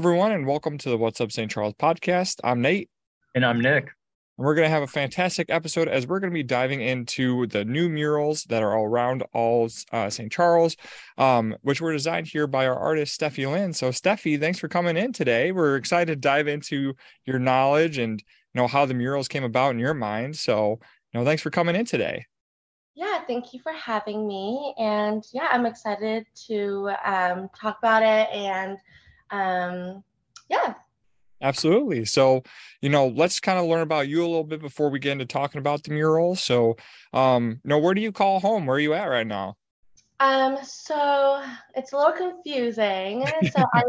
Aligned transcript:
everyone, 0.00 0.32
and 0.32 0.46
welcome 0.46 0.78
to 0.78 0.88
the 0.88 0.96
What's 0.96 1.20
Up 1.20 1.30
St. 1.30 1.50
Charles 1.50 1.74
podcast. 1.74 2.40
I'm 2.42 2.62
Nate. 2.62 2.88
And 3.34 3.44
I'm 3.44 3.60
Nick. 3.60 3.82
And 4.38 4.46
we're 4.46 4.54
going 4.54 4.64
to 4.64 4.70
have 4.70 4.82
a 4.82 4.86
fantastic 4.86 5.50
episode 5.50 5.88
as 5.88 6.06
we're 6.06 6.20
going 6.20 6.32
to 6.32 6.34
be 6.34 6.42
diving 6.42 6.80
into 6.80 7.46
the 7.48 7.66
new 7.66 7.90
murals 7.90 8.44
that 8.44 8.62
are 8.62 8.74
all 8.74 8.86
around 8.86 9.24
all 9.34 9.68
uh, 9.92 10.08
St. 10.08 10.32
Charles, 10.32 10.78
um, 11.18 11.54
which 11.60 11.82
were 11.82 11.92
designed 11.92 12.28
here 12.28 12.46
by 12.46 12.66
our 12.66 12.78
artist, 12.78 13.20
Steffi 13.20 13.46
Lynn. 13.46 13.74
So, 13.74 13.90
Steffi, 13.90 14.40
thanks 14.40 14.58
for 14.58 14.68
coming 14.68 14.96
in 14.96 15.12
today. 15.12 15.52
We're 15.52 15.76
excited 15.76 16.14
to 16.14 16.16
dive 16.16 16.48
into 16.48 16.94
your 17.26 17.38
knowledge 17.38 17.98
and 17.98 18.20
you 18.54 18.62
know 18.62 18.68
how 18.68 18.86
the 18.86 18.94
murals 18.94 19.28
came 19.28 19.44
about 19.44 19.72
in 19.72 19.78
your 19.78 19.92
mind. 19.92 20.34
So, 20.34 20.78
you 21.12 21.20
know, 21.20 21.26
thanks 21.26 21.42
for 21.42 21.50
coming 21.50 21.76
in 21.76 21.84
today. 21.84 22.24
Yeah, 22.94 23.20
thank 23.26 23.52
you 23.52 23.60
for 23.60 23.72
having 23.72 24.26
me. 24.26 24.74
And 24.78 25.22
yeah, 25.34 25.48
I'm 25.52 25.66
excited 25.66 26.24
to 26.46 26.90
um, 27.04 27.50
talk 27.54 27.76
about 27.80 28.02
it 28.02 28.34
and 28.34 28.78
um, 29.30 30.02
yeah. 30.48 30.74
Absolutely. 31.42 32.04
So, 32.04 32.42
you 32.82 32.90
know, 32.90 33.08
let's 33.08 33.40
kind 33.40 33.58
of 33.58 33.64
learn 33.64 33.80
about 33.80 34.08
you 34.08 34.20
a 34.20 34.26
little 34.26 34.44
bit 34.44 34.60
before 34.60 34.90
we 34.90 34.98
get 34.98 35.12
into 35.12 35.24
talking 35.24 35.58
about 35.58 35.82
the 35.82 35.92
mural. 35.92 36.36
So, 36.36 36.76
um, 37.14 37.60
you 37.64 37.68
know, 37.68 37.78
where 37.78 37.94
do 37.94 38.02
you 38.02 38.12
call 38.12 38.40
home? 38.40 38.66
Where 38.66 38.76
are 38.76 38.80
you 38.80 38.92
at 38.92 39.06
right 39.06 39.26
now? 39.26 39.56
Um, 40.20 40.58
so 40.62 41.42
it's 41.74 41.92
a 41.92 41.96
little 41.96 42.12
confusing. 42.12 43.26
So 43.52 43.64
I 43.74 43.82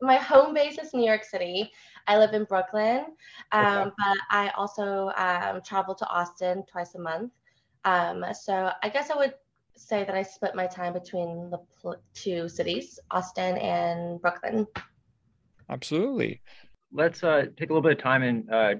my 0.00 0.16
home 0.16 0.54
base 0.54 0.78
is 0.78 0.94
New 0.94 1.04
York 1.04 1.24
City. 1.24 1.70
I 2.06 2.16
live 2.18 2.32
in 2.32 2.44
Brooklyn, 2.44 3.06
um, 3.52 3.66
okay. 3.66 3.90
but 3.98 4.18
I 4.30 4.48
also 4.56 5.10
um, 5.16 5.60
travel 5.62 5.94
to 5.94 6.06
Austin 6.08 6.64
twice 6.70 6.94
a 6.94 6.98
month. 6.98 7.32
Um, 7.84 8.24
so 8.32 8.70
I 8.82 8.88
guess 8.88 9.10
I 9.10 9.16
would 9.16 9.34
say 9.76 10.04
that 10.04 10.14
I 10.14 10.22
split 10.22 10.54
my 10.54 10.66
time 10.66 10.92
between 10.92 11.50
the 11.50 11.58
pl- 11.80 12.02
two 12.14 12.48
cities, 12.48 12.98
Austin 13.10 13.56
and 13.58 14.20
Brooklyn. 14.20 14.66
Absolutely. 15.68 16.42
Let's 16.92 17.24
uh, 17.24 17.46
take 17.56 17.70
a 17.70 17.72
little 17.72 17.82
bit 17.82 17.92
of 17.92 17.98
time 17.98 18.22
and 18.22 18.50
uh, 18.50 18.74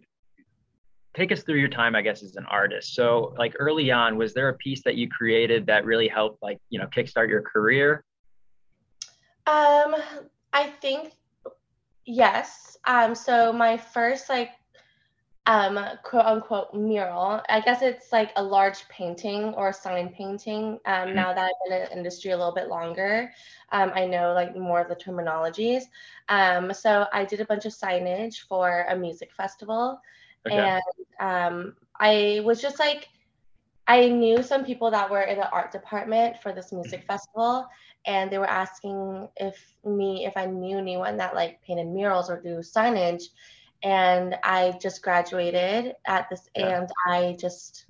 take 1.14 1.32
us 1.32 1.42
through 1.42 1.58
your 1.58 1.68
time, 1.68 1.94
I 1.94 2.02
guess, 2.02 2.22
as 2.22 2.36
an 2.36 2.46
artist. 2.46 2.94
So, 2.94 3.34
like 3.38 3.54
early 3.58 3.90
on, 3.90 4.16
was 4.16 4.34
there 4.34 4.48
a 4.48 4.54
piece 4.54 4.82
that 4.84 4.96
you 4.96 5.08
created 5.08 5.66
that 5.66 5.84
really 5.84 6.08
helped, 6.08 6.42
like, 6.42 6.58
you 6.70 6.78
know, 6.78 6.86
kickstart 6.86 7.28
your 7.28 7.42
career? 7.42 8.04
Um, 9.46 9.94
I 10.52 10.72
think 10.80 11.12
yes. 12.06 12.76
Um, 12.86 13.14
so 13.14 13.52
my 13.52 13.76
first 13.76 14.28
like 14.28 14.50
um, 15.46 15.78
quote 16.02 16.24
unquote 16.24 16.74
mural. 16.74 17.42
I 17.48 17.60
guess 17.60 17.82
it's 17.82 18.12
like 18.12 18.32
a 18.36 18.42
large 18.42 18.88
painting 18.88 19.54
or 19.54 19.68
a 19.68 19.72
sign 19.72 20.08
painting. 20.08 20.78
Um, 20.86 21.08
mm-hmm. 21.08 21.14
Now 21.14 21.34
that 21.34 21.44
I've 21.44 21.68
been 21.68 21.82
in 21.82 21.84
the 21.84 21.96
industry 21.96 22.30
a 22.30 22.36
little 22.36 22.54
bit 22.54 22.68
longer, 22.68 23.30
um, 23.72 23.92
I 23.94 24.06
know 24.06 24.32
like 24.32 24.56
more 24.56 24.80
of 24.80 24.88
the 24.88 24.96
terminologies. 24.96 25.82
Um, 26.28 26.72
so 26.72 27.06
I 27.12 27.24
did 27.24 27.40
a 27.40 27.44
bunch 27.44 27.66
of 27.66 27.72
signage 27.72 28.46
for 28.48 28.86
a 28.88 28.96
music 28.96 29.32
festival, 29.36 30.00
okay. 30.46 30.56
and 30.56 30.82
um, 31.20 31.76
I 32.00 32.40
was 32.44 32.62
just 32.62 32.78
like, 32.78 33.10
I 33.86 34.08
knew 34.08 34.42
some 34.42 34.64
people 34.64 34.90
that 34.92 35.10
were 35.10 35.22
in 35.22 35.36
the 35.36 35.50
art 35.50 35.70
department 35.70 36.40
for 36.42 36.52
this 36.52 36.72
music 36.72 37.00
mm-hmm. 37.00 37.08
festival, 37.08 37.68
and 38.06 38.30
they 38.30 38.38
were 38.38 38.48
asking 38.48 39.28
if 39.36 39.74
me 39.84 40.24
if 40.24 40.38
I 40.38 40.46
knew 40.46 40.78
anyone 40.78 41.18
that 41.18 41.34
like 41.34 41.60
painted 41.60 41.88
murals 41.88 42.30
or 42.30 42.40
do 42.40 42.60
signage 42.60 43.24
and 43.84 44.36
I 44.42 44.76
just 44.80 45.02
graduated 45.02 45.94
at 46.06 46.28
this, 46.30 46.48
yeah. 46.56 46.80
and 46.80 46.90
I 47.06 47.36
just 47.38 47.84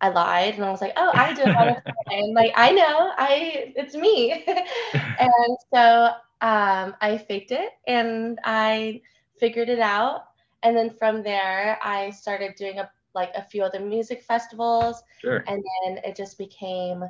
I 0.00 0.08
lied 0.08 0.54
and 0.54 0.64
I 0.64 0.70
was 0.70 0.80
like, 0.80 0.92
oh, 0.96 1.10
I 1.12 1.34
did 1.34 1.48
all 1.56 1.76
and 2.06 2.34
like 2.34 2.52
I 2.56 2.70
know, 2.70 3.12
I 3.16 3.72
it's 3.76 3.94
me, 3.94 4.44
and 4.94 5.58
so 5.74 6.10
um, 6.40 6.94
I 7.00 7.22
faked 7.28 7.50
it 7.50 7.70
and 7.86 8.38
I 8.44 9.02
figured 9.38 9.68
it 9.68 9.80
out, 9.80 10.26
and 10.62 10.76
then 10.76 10.90
from 10.90 11.22
there 11.22 11.78
I 11.82 12.10
started 12.10 12.54
doing 12.56 12.78
a 12.78 12.90
like 13.14 13.30
a 13.34 13.42
few 13.42 13.62
other 13.62 13.80
music 13.80 14.22
festivals, 14.22 15.02
sure. 15.20 15.44
and 15.48 15.62
then 15.84 15.98
it 16.04 16.16
just 16.16 16.38
became 16.38 17.04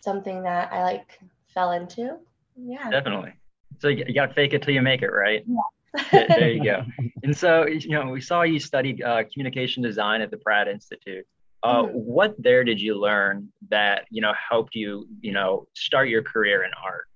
something 0.00 0.42
that 0.42 0.72
I 0.72 0.82
like 0.82 1.20
fell 1.46 1.72
into. 1.72 2.16
Yeah, 2.56 2.90
definitely. 2.90 3.32
So 3.80 3.88
you, 3.88 4.04
you 4.06 4.14
got 4.14 4.26
to 4.26 4.34
fake 4.34 4.54
it 4.54 4.62
till 4.62 4.74
you 4.74 4.82
make 4.82 5.02
it, 5.02 5.08
right? 5.08 5.44
Yeah 5.46 5.56
there 6.12 6.50
you 6.50 6.64
go. 6.64 6.84
And 7.22 7.36
so, 7.36 7.66
you 7.66 7.90
know, 7.90 8.08
we 8.08 8.20
saw 8.20 8.42
you 8.42 8.58
studied 8.58 9.02
uh, 9.02 9.22
communication 9.32 9.82
design 9.82 10.20
at 10.20 10.30
the 10.30 10.36
Pratt 10.36 10.68
Institute. 10.68 11.26
Uh, 11.62 11.84
mm-hmm. 11.84 11.92
What 11.92 12.34
there 12.38 12.64
did 12.64 12.80
you 12.80 12.94
learn 13.00 13.48
that 13.70 14.04
you 14.10 14.20
know 14.20 14.32
helped 14.50 14.74
you, 14.74 15.08
you 15.20 15.32
know, 15.32 15.66
start 15.74 16.08
your 16.08 16.22
career 16.22 16.64
in 16.64 16.70
art? 16.84 17.08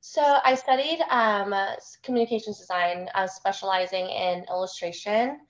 So 0.00 0.38
I 0.44 0.54
studied 0.54 1.00
um, 1.10 1.54
communications 2.02 2.58
design, 2.58 3.08
uh, 3.14 3.26
specializing 3.26 4.06
in 4.06 4.44
illustration. 4.48 5.40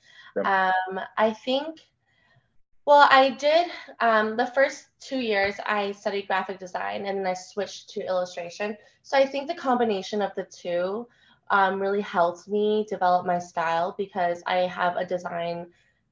Um, 0.44 1.00
I 1.16 1.32
think. 1.44 1.81
Well, 2.86 3.09
I 3.10 3.31
did 3.31 3.69
um, 4.00 4.36
the 4.36 4.47
first 4.47 4.88
two 5.00 5.19
years. 5.19 5.54
I 5.65 5.92
studied 5.92 6.26
graphic 6.26 6.59
design, 6.59 7.06
and 7.06 7.19
then 7.19 7.26
I 7.26 7.32
switched 7.32 7.88
to 7.91 8.06
illustration. 8.06 8.76
So 9.03 9.16
I 9.16 9.26
think 9.26 9.48
the 9.48 9.54
combination 9.54 10.21
of 10.21 10.32
the 10.34 10.44
two 10.44 11.06
um, 11.50 11.81
really 11.81 12.00
helped 12.00 12.49
me 12.49 12.87
develop 12.88 13.27
my 13.27 13.38
style 13.38 13.94
because 13.97 14.43
I 14.47 14.59
have 14.59 14.97
a 14.97 15.05
design 15.05 15.66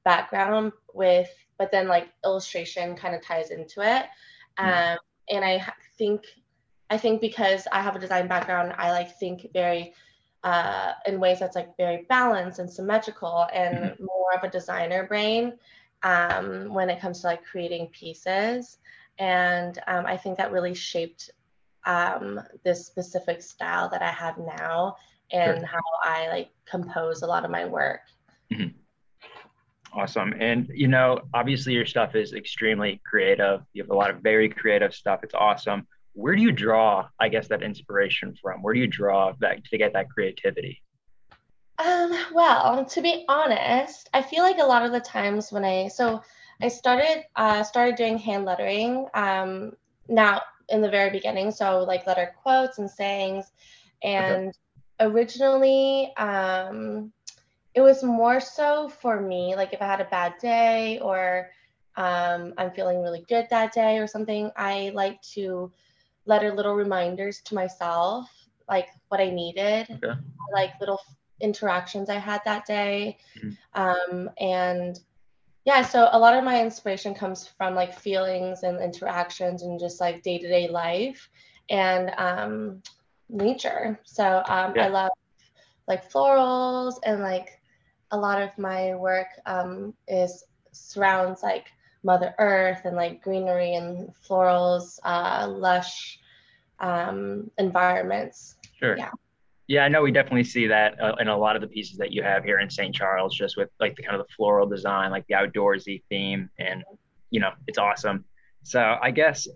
background 0.05 0.73
with, 0.95 1.31
but 1.59 1.71
then 1.71 1.89
like 1.89 2.09
illustration 2.25 2.97
kind 2.97 3.15
of 3.15 3.23
ties 3.23 3.51
into 3.51 3.81
it. 3.81 4.07
Hmm. 4.59 4.69
Um, 4.69 4.99
and 5.31 5.45
I 5.45 5.65
think, 5.97 6.25
I 6.91 6.99
think 6.99 7.21
because 7.21 7.67
I 7.73 7.81
have 7.81 7.97
a 7.97 7.99
design 7.99 8.29
background, 8.29 8.75
I 8.77 8.91
like 8.91 9.19
think 9.19 9.47
very 9.53 9.95
uh, 10.45 10.93
in 11.07 11.21
ways 11.21 11.39
that's 11.39 11.57
like 11.57 11.77
very 11.77 12.05
balanced 12.09 12.59
and 12.59 12.71
symmetrical 12.71 13.47
and 13.53 13.77
mm-hmm. 13.77 14.05
more 14.05 14.35
of 14.35 14.43
a 14.43 14.51
designer 14.51 15.07
brain 15.07 15.55
um, 16.03 16.73
when 16.75 16.91
it 16.91 17.01
comes 17.01 17.21
to 17.21 17.29
like 17.29 17.45
creating 17.45 17.87
pieces. 17.89 18.79
And 19.19 19.79
um, 19.87 20.05
I 20.07 20.17
think 20.17 20.37
that 20.39 20.53
really 20.53 20.75
shaped 20.75 21.31
um, 21.87 22.41
this 22.65 22.87
specific 22.87 23.43
style 23.43 23.89
that 23.91 24.03
I 24.03 24.11
have 24.11 24.39
now 24.39 24.97
and 25.33 25.59
sure. 25.59 25.67
how 25.67 25.81
I 26.03 26.29
like 26.29 26.51
compose 26.67 27.23
a 27.23 27.27
lot 27.27 27.45
of 27.45 27.51
my 27.51 27.65
work. 27.65 28.01
Mm-hmm. 28.53 28.79
Awesome. 29.95 30.35
And, 30.39 30.71
you 30.75 30.89
know, 30.89 31.21
obviously 31.35 31.75
your 31.75 31.85
stuff 31.85 32.15
is 32.15 32.33
extremely 32.33 33.01
creative. 33.05 33.61
You 33.75 33.83
have 33.83 33.91
a 33.91 33.95
lot 33.95 34.11
of 34.11 34.21
very 34.23 34.49
creative 34.49 34.95
stuff. 34.95 35.21
It's 35.23 35.35
awesome. 35.35 35.87
Where 36.15 36.35
do 36.35 36.43
you 36.43 36.53
draw, 36.53 37.09
I 37.21 37.29
guess, 37.29 37.49
that 37.49 37.63
inspiration 37.63 38.35
from? 38.41 38.63
Where 38.63 38.73
do 38.73 38.81
you 38.81 38.87
draw 38.87 39.33
that 39.41 39.65
to 39.65 39.79
get 39.79 39.93
that 39.93 40.09
creativity? 40.11 40.83
Um, 41.79 42.15
well, 42.33 42.85
to 42.85 43.03
be 43.03 43.25
honest, 43.29 44.09
I 44.15 44.23
feel 44.23 44.43
like 44.43 44.59
a 44.59 44.65
lot 44.65 44.85
of 44.85 44.93
the 44.93 45.01
times 45.01 45.53
when 45.53 45.65
I, 45.65 45.89
so 45.89 46.23
I 46.61 46.69
started, 46.69 47.25
uh, 47.37 47.63
started 47.63 47.97
doing 47.97 48.19
hand 48.19 48.45
lettering, 48.45 49.07
um, 49.15 49.73
now 50.09 50.41
in 50.73 50.81
the 50.81 50.91
very 50.91 51.11
beginning. 51.11 51.53
So 51.53 51.85
like 51.85 52.07
letter 52.07 52.35
quotes 52.43 52.79
and 52.79 52.91
sayings. 52.91 53.53
And 54.03 54.49
okay 54.49 54.59
originally 55.03 56.13
um, 56.17 57.13
it 57.75 57.81
was 57.81 58.03
more 58.03 58.41
so 58.41 58.89
for 58.89 59.21
me 59.21 59.55
like 59.57 59.73
if 59.73 59.81
i 59.83 59.87
had 59.87 60.01
a 60.01 60.07
bad 60.07 60.35
day 60.41 60.99
or 61.01 61.51
um, 61.97 62.55
i'm 62.59 62.71
feeling 62.71 63.03
really 63.03 63.25
good 63.29 63.47
that 63.51 63.73
day 63.73 63.99
or 63.99 64.07
something 64.07 64.51
i 64.57 64.91
like 64.95 65.21
to 65.23 65.71
letter 66.27 66.55
little 66.55 66.75
reminders 66.75 67.41
to 67.41 67.55
myself 67.55 68.31
like 68.69 68.89
what 69.09 69.21
i 69.21 69.29
needed 69.29 69.87
okay. 69.91 70.19
like 70.53 70.79
little 70.81 71.01
interactions 71.41 72.09
i 72.09 72.19
had 72.19 72.41
that 72.45 72.65
day 72.67 73.19
mm-hmm. 73.37 73.81
um, 73.81 74.31
and 74.39 75.01
yeah 75.65 75.83
so 75.83 76.09
a 76.13 76.19
lot 76.19 76.37
of 76.37 76.45
my 76.45 76.61
inspiration 76.61 77.15
comes 77.15 77.47
from 77.47 77.75
like 77.75 77.95
feelings 77.95 78.63
and 78.63 78.81
interactions 78.81 79.63
and 79.63 79.79
just 79.79 80.01
like 80.01 80.23
day-to-day 80.23 80.69
life 80.69 81.29
and 81.71 82.13
um, 82.19 82.83
nature. 83.29 83.99
So 84.05 84.43
um, 84.47 84.75
yeah. 84.77 84.85
I 84.85 84.89
love 84.89 85.11
like 85.89 86.11
florals 86.11 86.95
and 87.05 87.23
like 87.23 87.61
a 88.11 88.17
lot 88.17 88.41
of 88.41 88.57
my 88.59 88.95
work 88.95 89.29
um, 89.47 89.95
is 90.07 90.45
surrounds 90.73 91.43
like 91.43 91.69
Mother 92.05 92.35
Earth 92.39 92.83
and 92.85 92.97
like 92.97 93.23
greenery 93.23 93.75
and 93.75 94.13
florals, 94.29 94.99
uh, 95.05 95.47
lush 95.49 96.19
um, 96.81 97.51
environments. 97.59 98.57
Sure. 98.79 98.97
Yeah. 98.97 99.11
Yeah, 99.73 99.87
I 99.87 99.89
know 99.89 100.03
we 100.03 100.13
definitely 100.13 100.45
see 100.45 100.67
that 100.67 101.01
uh, 101.01 101.15
in 101.19 101.29
a 101.29 101.39
lot 101.39 101.57
of 101.57 101.63
the 101.63 101.67
pieces 101.67 101.97
that 101.97 102.13
you 102.13 102.23
have 102.23 102.45
here 102.45 102.59
in 102.59 102.69
St. 102.69 102.95
Charles, 102.95 103.35
just 103.35 103.57
with 103.57 103.71
like 103.81 103.97
the 103.97 104.03
kind 104.03 104.15
of 104.15 104.27
the 104.27 104.31
floral 104.35 104.67
design, 104.67 105.11
like 105.11 105.27
the 105.29 105.35
outdoorsy 105.35 106.03
theme, 106.11 106.51
and 106.59 106.85
you 107.31 107.41
know, 107.41 107.53
it's 107.67 107.79
awesome. 107.79 108.27
So 108.65 108.99
I 109.01 109.11
guess 109.11 109.49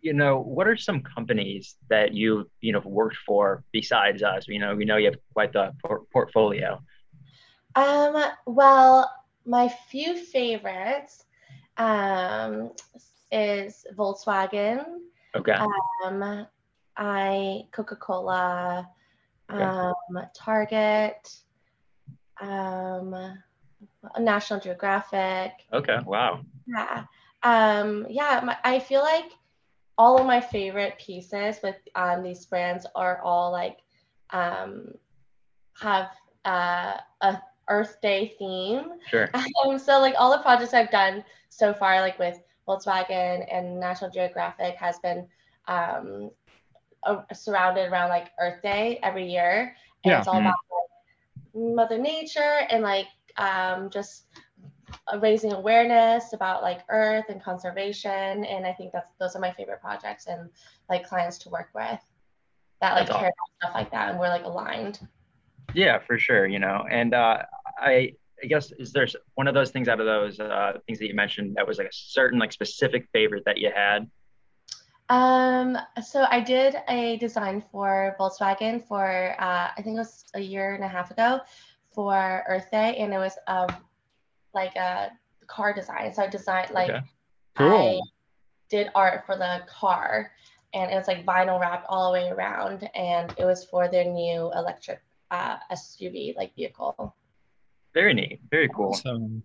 you 0.00 0.12
know, 0.12 0.38
what 0.38 0.68
are 0.68 0.76
some 0.76 1.02
companies 1.02 1.74
that 1.90 2.14
you 2.14 2.48
you 2.60 2.72
know 2.72 2.78
worked 2.84 3.16
for 3.26 3.64
besides 3.72 4.22
us? 4.22 4.46
You 4.46 4.60
know, 4.60 4.76
we 4.76 4.84
know 4.84 4.96
you 4.96 5.06
have 5.06 5.18
quite 5.34 5.52
the 5.52 5.72
por- 5.84 6.04
portfolio. 6.12 6.80
Um, 7.74 8.14
well, 8.46 9.10
my 9.44 9.74
few 9.90 10.24
favorites 10.24 11.24
um, 11.78 12.70
is 13.32 13.84
Volkswagen. 13.96 14.84
Okay. 15.34 15.58
Um, 16.04 16.46
I 16.96 17.62
Coca 17.72 17.96
Cola. 17.96 18.88
Okay. 19.50 19.62
um, 19.62 20.26
Target, 20.34 21.36
um, 22.40 23.38
National 24.18 24.60
Geographic. 24.60 25.52
Okay, 25.72 25.98
wow. 26.04 26.40
Yeah. 26.66 27.04
Um, 27.42 28.06
yeah, 28.08 28.40
my, 28.44 28.56
I 28.64 28.78
feel 28.78 29.00
like 29.00 29.30
all 29.96 30.18
of 30.18 30.26
my 30.26 30.40
favorite 30.40 30.98
pieces 30.98 31.58
with 31.62 31.76
um, 31.94 32.22
these 32.22 32.46
brands 32.46 32.86
are 32.94 33.20
all 33.22 33.50
like 33.50 33.78
um, 34.30 34.92
have 35.80 36.10
uh, 36.44 36.94
a 37.20 37.42
Earth 37.68 38.00
Day 38.00 38.34
theme. 38.38 38.92
Sure. 39.10 39.28
Um, 39.64 39.78
so 39.78 40.00
like 40.00 40.14
all 40.18 40.30
the 40.30 40.42
projects 40.42 40.72
I've 40.72 40.90
done 40.90 41.24
so 41.48 41.74
far, 41.74 42.00
like 42.00 42.18
with 42.18 42.40
Volkswagen 42.66 43.46
and 43.52 43.80
National 43.80 44.10
Geographic, 44.10 44.76
has 44.76 44.98
been 45.00 45.26
um, 45.66 46.30
uh, 47.04 47.22
surrounded 47.32 47.90
around 47.90 48.08
like 48.08 48.30
Earth 48.40 48.62
Day 48.62 48.98
every 49.02 49.30
year, 49.30 49.74
and 50.04 50.12
yeah. 50.12 50.18
it's 50.18 50.28
all 50.28 50.34
mm-hmm. 50.34 50.46
about 50.46 50.56
like, 51.54 51.74
Mother 51.74 51.98
Nature 51.98 52.66
and 52.70 52.82
like 52.82 53.08
um, 53.36 53.90
just 53.90 54.24
raising 55.20 55.52
awareness 55.52 56.32
about 56.32 56.62
like 56.62 56.80
Earth 56.88 57.26
and 57.28 57.42
conservation. 57.42 58.44
And 58.44 58.66
I 58.66 58.72
think 58.72 58.92
that's 58.92 59.12
those 59.18 59.34
are 59.36 59.40
my 59.40 59.52
favorite 59.52 59.80
projects 59.80 60.26
and 60.26 60.50
like 60.88 61.06
clients 61.08 61.38
to 61.38 61.48
work 61.50 61.70
with 61.74 62.00
that 62.80 62.94
like 62.94 63.08
care 63.08 63.16
about 63.18 63.32
stuff 63.60 63.74
like 63.74 63.90
that, 63.90 64.10
and 64.10 64.18
we're 64.18 64.28
like 64.28 64.44
aligned. 64.44 65.00
Yeah, 65.74 65.98
for 65.98 66.18
sure. 66.18 66.46
You 66.46 66.58
know, 66.58 66.84
and 66.90 67.14
uh, 67.14 67.42
I 67.78 68.14
I 68.42 68.46
guess 68.46 68.72
is 68.78 68.92
there 68.92 69.06
one 69.34 69.48
of 69.48 69.54
those 69.54 69.70
things 69.70 69.88
out 69.88 70.00
of 70.00 70.06
those 70.06 70.38
uh, 70.38 70.74
things 70.86 70.98
that 71.00 71.08
you 71.08 71.14
mentioned 71.14 71.56
that 71.56 71.66
was 71.66 71.78
like 71.78 71.88
a 71.88 71.92
certain 71.92 72.38
like 72.38 72.52
specific 72.52 73.08
favorite 73.12 73.44
that 73.46 73.58
you 73.58 73.70
had? 73.74 74.08
Um, 75.10 75.78
so 76.04 76.26
I 76.30 76.40
did 76.40 76.76
a 76.88 77.16
design 77.16 77.62
for 77.72 78.14
Volkswagen 78.20 78.86
for 78.86 79.34
uh, 79.38 79.70
I 79.76 79.82
think 79.82 79.96
it 79.96 80.00
was 80.00 80.24
a 80.34 80.40
year 80.40 80.74
and 80.74 80.84
a 80.84 80.88
half 80.88 81.10
ago 81.10 81.40
for 81.94 82.44
Earth 82.46 82.70
Day, 82.70 82.96
and 82.96 83.12
it 83.14 83.18
was 83.18 83.36
um 83.46 83.68
like 84.54 84.76
a 84.76 85.10
car 85.46 85.72
design. 85.72 86.12
So 86.12 86.22
I 86.22 86.26
designed 86.26 86.72
like 86.72 86.90
okay. 86.90 87.00
cool. 87.56 88.00
I 88.02 88.06
did 88.68 88.90
art 88.94 89.24
for 89.24 89.36
the 89.36 89.62
car, 89.66 90.30
and 90.74 90.90
it 90.90 90.94
was 90.94 91.08
like 91.08 91.24
vinyl 91.24 91.58
wrapped 91.58 91.86
all 91.88 92.12
the 92.12 92.18
way 92.18 92.28
around, 92.28 92.88
and 92.94 93.32
it 93.38 93.46
was 93.46 93.64
for 93.64 93.88
their 93.88 94.04
new 94.04 94.52
electric 94.54 95.00
uh, 95.30 95.56
SUV 95.72 96.36
like 96.36 96.54
vehicle. 96.54 97.14
Very 97.94 98.12
neat. 98.12 98.40
Very 98.50 98.68
cool. 98.68 98.90
Awesome. 98.90 99.42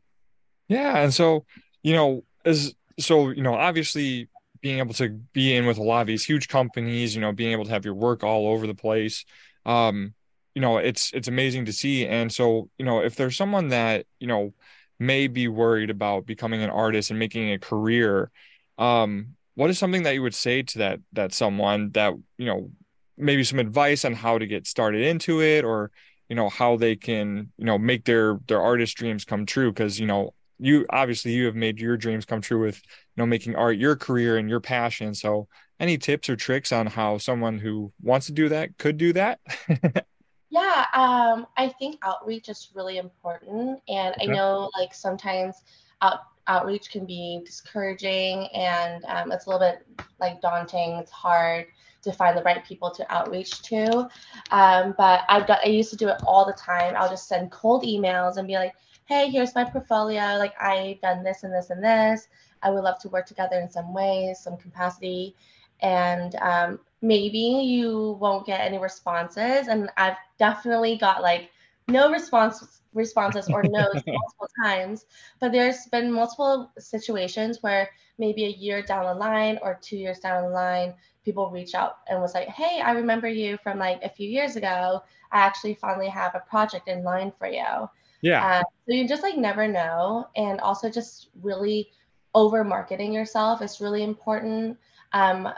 Yeah, 0.67 0.97
and 0.97 1.13
so 1.13 1.45
you 1.83 1.93
know, 1.93 2.23
as 2.43 2.75
so 2.99 3.29
you 3.29 3.43
know, 3.43 3.55
obviously 3.55 4.27
being 4.63 4.79
able 4.79 4.93
to 4.95 5.09
be 5.33 5.55
in 5.55 5.67
with 5.67 5.77
a 5.77 5.83
lot 5.83 6.01
of 6.01 6.07
these 6.07 6.25
huge 6.25 6.47
companies, 6.47 7.13
you 7.13 7.21
know, 7.21 7.33
being 7.33 7.51
able 7.51 7.65
to 7.65 7.71
have 7.71 7.85
your 7.85 7.93
work 7.93 8.23
all 8.23 8.47
over 8.47 8.65
the 8.65 8.73
place, 8.73 9.25
um, 9.65 10.15
you 10.55 10.61
know, 10.61 10.77
it's 10.77 11.11
it's 11.13 11.27
amazing 11.27 11.65
to 11.65 11.73
see. 11.73 12.07
And 12.07 12.31
so, 12.31 12.69
you 12.77 12.85
know, 12.85 13.01
if 13.01 13.15
there's 13.15 13.35
someone 13.37 13.69
that 13.69 14.05
you 14.19 14.27
know 14.27 14.53
may 14.99 15.27
be 15.27 15.47
worried 15.47 15.89
about 15.89 16.25
becoming 16.25 16.63
an 16.63 16.69
artist 16.69 17.09
and 17.09 17.19
making 17.19 17.51
a 17.51 17.59
career, 17.59 18.31
um, 18.77 19.35
what 19.55 19.69
is 19.69 19.77
something 19.77 20.03
that 20.03 20.13
you 20.13 20.21
would 20.21 20.35
say 20.35 20.63
to 20.63 20.79
that 20.79 20.99
that 21.13 21.33
someone 21.33 21.91
that 21.91 22.13
you 22.37 22.45
know 22.45 22.71
maybe 23.17 23.43
some 23.43 23.59
advice 23.59 24.05
on 24.05 24.13
how 24.13 24.37
to 24.37 24.47
get 24.47 24.65
started 24.65 25.01
into 25.01 25.41
it 25.41 25.65
or 25.65 25.91
you 26.29 26.35
know 26.35 26.49
how 26.49 26.77
they 26.77 26.95
can 26.95 27.51
you 27.57 27.65
know 27.65 27.77
make 27.77 28.05
their 28.05 28.39
their 28.47 28.61
artist 28.61 28.95
dreams 28.95 29.25
come 29.25 29.45
true 29.45 29.71
because 29.71 29.99
you 29.99 30.07
know 30.07 30.33
you 30.63 30.85
obviously 30.89 31.31
you 31.33 31.45
have 31.45 31.55
made 31.55 31.79
your 31.79 31.97
dreams 31.97 32.25
come 32.25 32.41
true 32.41 32.59
with 32.59 32.77
you 32.77 33.21
know 33.21 33.25
making 33.25 33.55
art 33.55 33.77
your 33.77 33.95
career 33.95 34.37
and 34.37 34.49
your 34.49 34.59
passion. 34.59 35.13
So 35.13 35.47
any 35.79 35.97
tips 35.97 36.29
or 36.29 36.35
tricks 36.35 36.71
on 36.71 36.87
how 36.87 37.17
someone 37.17 37.59
who 37.59 37.91
wants 38.01 38.27
to 38.27 38.31
do 38.31 38.49
that 38.49 38.77
could 38.77 38.97
do 38.97 39.13
that? 39.13 39.39
Yeah 40.53 40.85
um 40.93 41.47
i 41.57 41.67
think 41.79 41.97
outreach 42.03 42.47
is 42.47 42.69
really 42.75 42.97
important. 42.99 43.81
And 43.87 44.13
i 44.21 44.25
know 44.25 44.69
like 44.77 44.93
sometimes 44.93 45.63
out 46.03 46.19
outreach 46.47 46.91
can 46.91 47.05
be 47.07 47.41
discouraging 47.43 48.47
and 48.53 49.03
um, 49.05 49.31
it's 49.31 49.47
a 49.47 49.49
little 49.49 49.67
bit 49.67 49.83
like 50.19 50.41
daunting. 50.41 50.91
It's 50.99 51.09
hard 51.11 51.65
to 52.03 52.11
find 52.11 52.37
the 52.37 52.43
right 52.43 52.63
people 52.65 52.91
to 52.91 53.11
outreach 53.11 53.63
to. 53.63 54.07
Um, 54.51 54.93
but 54.95 55.21
i've 55.27 55.47
got 55.47 55.65
i 55.65 55.69
used 55.69 55.89
to 55.89 55.95
do 55.97 56.07
it 56.07 56.21
all 56.27 56.45
the 56.45 56.53
time. 56.53 56.93
I'll 56.97 57.09
just 57.09 57.27
send 57.27 57.49
cold 57.49 57.83
emails 57.83 58.37
and 58.37 58.47
be 58.47 58.53
like 58.53 58.75
hey, 59.05 59.29
here's 59.29 59.55
my 59.55 59.63
portfolio. 59.65 60.37
Like 60.37 60.53
I've 60.61 61.01
done 61.01 61.23
this 61.23 61.43
and 61.43 61.53
this 61.53 61.69
and 61.69 61.83
this. 61.83 62.27
I 62.61 62.69
would 62.69 62.83
love 62.83 62.99
to 62.99 63.09
work 63.09 63.25
together 63.25 63.59
in 63.59 63.69
some 63.69 63.93
ways, 63.93 64.39
some 64.39 64.57
capacity. 64.57 65.35
And 65.81 66.35
um, 66.35 66.79
maybe 67.01 67.39
you 67.39 68.17
won't 68.19 68.45
get 68.45 68.61
any 68.61 68.77
responses. 68.77 69.67
And 69.67 69.89
I've 69.97 70.15
definitely 70.39 70.97
got 70.97 71.21
like 71.21 71.49
no 71.87 72.09
response 72.09 72.81
responses 72.93 73.49
or 73.49 73.63
no's 73.63 74.01
multiple 74.07 74.47
times. 74.63 75.05
But 75.39 75.51
there's 75.51 75.85
been 75.87 76.11
multiple 76.11 76.71
situations 76.79 77.57
where 77.61 77.89
maybe 78.17 78.45
a 78.45 78.49
year 78.49 78.81
down 78.81 79.05
the 79.05 79.13
line 79.13 79.59
or 79.61 79.79
two 79.81 79.97
years 79.97 80.19
down 80.19 80.43
the 80.43 80.49
line, 80.49 80.93
people 81.25 81.49
reach 81.49 81.73
out 81.75 81.97
and 82.07 82.21
was 82.21 82.33
like, 82.33 82.47
hey, 82.47 82.81
I 82.81 82.91
remember 82.91 83.27
you 83.27 83.57
from 83.63 83.79
like 83.79 84.01
a 84.03 84.09
few 84.09 84.29
years 84.29 84.55
ago. 84.55 85.03
I 85.31 85.39
actually 85.39 85.73
finally 85.75 86.09
have 86.09 86.35
a 86.35 86.49
project 86.49 86.87
in 86.87 87.03
line 87.03 87.33
for 87.37 87.47
you. 87.47 87.89
Yeah. 88.23 88.59
Um, 88.59 88.63
so 88.87 88.95
you 88.95 89.07
just 89.07 89.21
like 89.21 89.37
never 89.37 89.67
know. 89.67 90.27
And 90.35 90.59
also 90.61 90.89
just 90.89 91.29
really 91.41 91.91
over 92.33 92.63
marketing 92.63 93.13
yourself 93.13 93.61
is 93.61 93.81
really 93.81 94.01
important. 94.01 94.77
Um, 95.11 95.49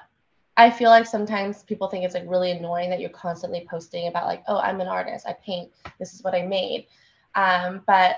I 0.58 0.70
feel 0.70 0.90
like 0.90 1.06
sometimes 1.06 1.64
people 1.64 1.88
think 1.88 2.06
it's 2.06 2.16
like 2.16 2.24
really 2.28 2.52
annoying 2.52 2.90
that 2.90 3.00
you're 3.00 3.10
constantly 3.10 3.68
posting 3.70 4.08
about 4.08 4.26
like, 4.26 4.44
oh, 4.48 4.58
I'm 4.58 4.82
an 4.82 4.88
artist, 4.88 5.28
I 5.28 5.34
paint, 5.34 5.72
this 6.00 6.14
is 6.14 6.24
what 6.24 6.34
I 6.34 6.42
made. 6.42 6.88
Um, 7.36 7.84
but 7.86 8.18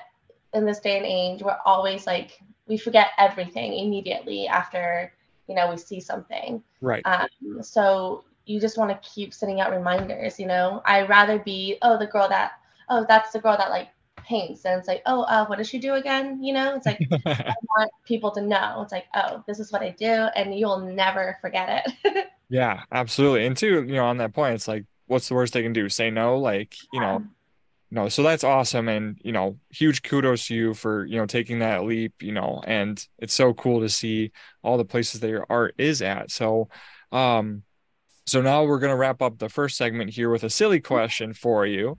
in 0.54 0.66
this 0.66 0.80
day 0.80 0.98
and 0.98 1.06
age, 1.06 1.44
we're 1.44 1.58
always 1.66 2.08
like 2.08 2.40
we 2.68 2.78
forget 2.78 3.10
everything 3.18 3.74
immediately 3.74 4.48
after 4.48 5.14
you 5.48 5.56
know 5.56 5.70
we 5.70 5.78
see 5.78 6.00
something. 6.00 6.64
Right. 6.82 7.02
Um, 7.06 7.62
so 7.62 8.24
you 8.46 8.62
just 8.62 8.78
want 8.78 8.90
to 8.92 9.10
keep 9.10 9.34
sending 9.34 9.60
out 9.60 9.72
reminders. 9.72 10.40
You 10.40 10.48
know, 10.48 10.82
I'd 10.86 11.10
rather 11.10 11.40
be 11.40 11.78
oh 11.82 11.98
the 11.98 12.08
girl 12.08 12.30
that 12.30 12.54
oh 12.90 13.06
that's 13.08 13.32
the 13.32 13.40
girl 13.40 13.58
that 13.58 13.72
like 13.72 13.90
paints 14.28 14.66
and 14.66 14.78
it's 14.78 14.88
like 14.88 15.02
oh 15.06 15.22
uh, 15.24 15.46
what 15.46 15.58
does 15.58 15.70
she 15.70 15.80
do 15.80 15.94
again? 15.94 16.42
You 16.44 16.54
know 16.54 16.76
it's 16.76 16.86
like 16.86 17.00
i 17.26 17.54
want 17.78 17.92
people 18.06 18.32
to 18.32 18.42
know. 18.42 18.82
It's 18.82 18.92
like 18.92 19.06
oh 19.16 19.44
this 19.48 19.60
is 19.60 19.72
what 19.72 19.82
i 19.82 19.90
do 19.92 20.06
and 20.36 20.58
you'll 20.58 20.80
never 20.80 21.38
forget 21.42 21.86
it. 22.04 22.28
Yeah 22.50 22.84
absolutely. 22.94 23.46
And 23.46 23.58
too 23.58 23.84
you 23.84 23.96
know 23.96 24.06
on 24.06 24.18
that 24.18 24.34
point 24.34 24.56
it's 24.56 24.70
like 24.70 24.86
what's 25.08 25.28
the 25.28 25.36
worst 25.36 25.54
they 25.54 25.64
can 25.64 25.74
do? 25.74 25.90
Say 25.90 26.10
no 26.10 26.38
like 26.38 26.76
you 26.94 27.02
know 27.02 27.26
no 27.92 28.08
so 28.08 28.24
that's 28.24 28.44
awesome 28.46 28.88
and 28.88 29.18
you 29.22 29.34
know 29.34 29.58
huge 29.70 30.02
kudos 30.02 30.48
to 30.48 30.56
you 30.56 30.74
for 30.74 31.06
you 31.06 31.18
know 31.18 31.26
taking 31.26 31.60
that 31.60 31.84
leap 31.84 32.22
you 32.22 32.32
know 32.32 32.62
and 32.66 33.06
it's 33.18 33.34
so 33.34 33.54
cool 33.54 33.80
to 33.82 33.90
see 33.90 34.32
all 34.62 34.78
the 34.78 34.86
places 34.86 35.20
that 35.20 35.30
your 35.30 35.46
art 35.50 35.76
is 35.78 36.02
at. 36.02 36.32
So 36.32 36.70
um 37.12 37.64
so 38.26 38.42
now 38.42 38.66
we're 38.66 38.80
going 38.80 38.92
to 38.92 38.98
wrap 38.98 39.22
up 39.22 39.38
the 39.38 39.48
first 39.50 39.78
segment 39.78 40.10
here 40.10 40.30
with 40.30 40.44
a 40.44 40.50
silly 40.50 40.82
question 40.82 41.34
for 41.34 41.66
you. 41.66 41.98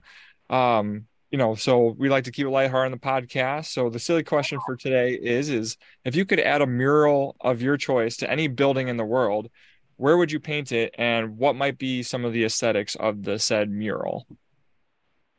Um 0.49 1.05
you 1.31 1.37
know, 1.37 1.55
so 1.55 1.95
we 1.97 2.09
like 2.09 2.23
to 2.23 2.31
keep 2.31 2.47
it 2.47 2.49
lighthearted 2.49 2.91
on 2.91 2.91
the 2.91 2.97
podcast. 2.97 3.67
So 3.67 3.89
the 3.89 3.99
silly 3.99 4.23
question 4.23 4.59
for 4.65 4.75
today 4.75 5.13
is 5.13 5.49
is 5.49 5.77
if 6.03 6.15
you 6.15 6.25
could 6.25 6.39
add 6.39 6.61
a 6.61 6.67
mural 6.67 7.35
of 7.41 7.61
your 7.61 7.77
choice 7.77 8.17
to 8.17 8.29
any 8.29 8.47
building 8.47 8.87
in 8.87 8.97
the 8.97 9.05
world, 9.05 9.49
where 9.97 10.17
would 10.17 10.31
you 10.31 10.39
paint 10.39 10.71
it 10.71 10.95
and 10.97 11.37
what 11.37 11.55
might 11.55 11.77
be 11.77 12.01
some 12.03 12.25
of 12.25 12.33
the 12.33 12.45
aesthetics 12.45 12.95
of 12.95 13.23
the 13.23 13.37
said 13.37 13.69
mural? 13.69 14.25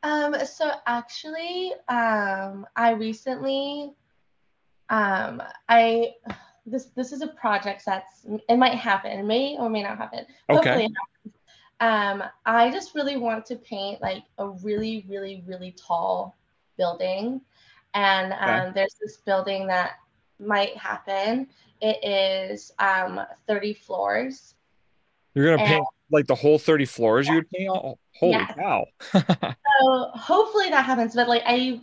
Um 0.03 0.35
so 0.45 0.71
actually 0.87 1.73
um 1.89 2.65
I 2.75 2.91
recently 2.91 3.91
um 4.89 5.43
I 5.67 6.13
this 6.65 6.85
this 6.95 7.11
is 7.11 7.21
a 7.21 7.27
project 7.27 7.83
that's 7.85 8.25
it 8.47 8.57
might 8.57 8.75
happen, 8.75 9.11
it 9.11 9.23
may 9.23 9.57
or 9.57 9.69
may 9.69 9.83
not 9.83 9.97
happen. 9.97 10.25
Okay. 10.49 10.69
Hopefully 10.69 10.89
um, 11.81 12.23
I 12.45 12.69
just 12.69 12.93
really 12.93 13.17
want 13.17 13.45
to 13.47 13.55
paint 13.55 14.01
like 14.01 14.23
a 14.37 14.47
really, 14.47 15.03
really, 15.09 15.43
really 15.47 15.75
tall 15.75 16.37
building. 16.77 17.41
And 17.95 18.33
um, 18.33 18.49
okay. 18.49 18.71
there's 18.75 18.95
this 19.01 19.17
building 19.17 19.67
that 19.67 19.93
might 20.39 20.77
happen. 20.77 21.47
It 21.81 21.97
is 22.05 22.71
um, 22.77 23.21
30 23.47 23.73
floors. 23.73 24.53
You're 25.33 25.45
going 25.47 25.57
to 25.57 25.65
paint 25.65 25.85
like 26.11 26.27
the 26.27 26.35
whole 26.35 26.59
30 26.59 26.85
floors 26.85 27.25
yeah. 27.25 27.33
you 27.33 27.37
would 27.39 27.49
paint? 27.49 27.69
Oh, 27.69 27.97
holy 28.15 28.31
yes. 28.33 28.53
cow. 28.55 28.85
so 29.11 30.11
hopefully 30.13 30.69
that 30.69 30.85
happens. 30.85 31.15
But 31.15 31.27
like 31.27 31.41
I, 31.47 31.81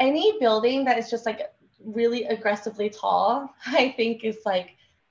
any 0.00 0.38
building 0.40 0.84
that 0.86 0.98
is 0.98 1.08
just 1.08 1.24
like 1.24 1.52
really 1.84 2.24
aggressively 2.24 2.90
tall, 2.90 3.54
I 3.66 3.94
think 3.96 4.24
is 4.24 4.38
like 4.44 4.70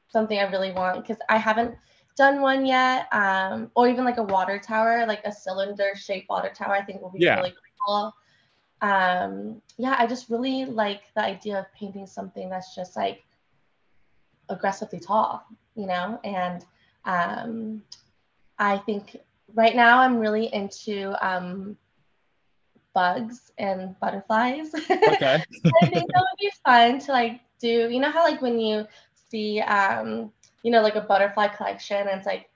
something 0.09 0.37
I 0.37 0.49
really 0.51 0.73
want 0.73 1.01
because 1.01 1.21
I 1.29 1.37
haven't 1.37 1.75
done 2.15 2.41
one 2.41 2.65
yet, 2.65 3.07
um, 3.11 3.71
or 3.75 3.87
even 3.87 4.05
like 4.05 4.17
a 4.17 4.23
water 4.23 4.59
tower, 4.59 5.05
like 5.05 5.21
a 5.25 5.31
cylinder 5.31 5.91
shaped 5.95 6.29
water 6.29 6.51
tower, 6.53 6.73
I 6.73 6.83
think 6.83 7.01
will 7.01 7.09
be 7.09 7.19
yeah. 7.19 7.37
really 7.37 7.53
cool. 7.85 8.13
Um, 8.81 9.61
yeah, 9.77 9.95
I 9.97 10.07
just 10.07 10.29
really 10.29 10.65
like 10.65 11.01
the 11.15 11.23
idea 11.23 11.59
of 11.59 11.65
painting 11.73 12.07
something 12.07 12.49
that's 12.49 12.75
just 12.75 12.95
like 12.95 13.23
aggressively 14.49 14.99
tall, 14.99 15.45
you 15.75 15.87
know, 15.87 16.19
and 16.23 16.65
um, 17.05 17.81
I 18.59 18.77
think 18.77 19.17
right 19.53 19.75
now 19.75 19.99
I'm 19.99 20.19
really 20.19 20.53
into 20.53 21.13
um, 21.25 21.77
bugs 22.93 23.51
and 23.57 23.99
butterflies. 23.99 24.71
Okay. 24.89 25.43
I 25.81 25.85
think 25.87 26.11
that 26.11 26.19
would 26.19 26.39
be 26.39 26.51
fun 26.63 26.99
to 26.99 27.11
like 27.11 27.41
do. 27.59 27.89
You 27.89 27.99
know 27.99 28.11
how 28.11 28.23
like 28.23 28.41
when 28.41 28.59
you 28.59 28.87
see 29.29 29.59
um, 29.61 30.31
you 30.65 30.71
know 30.73 30.81
like 30.81 30.95
a 30.95 31.05
butterfly 31.11 31.47
collection 31.57 32.01
and 32.09 32.17
it's 32.19 32.25
like 32.33 32.49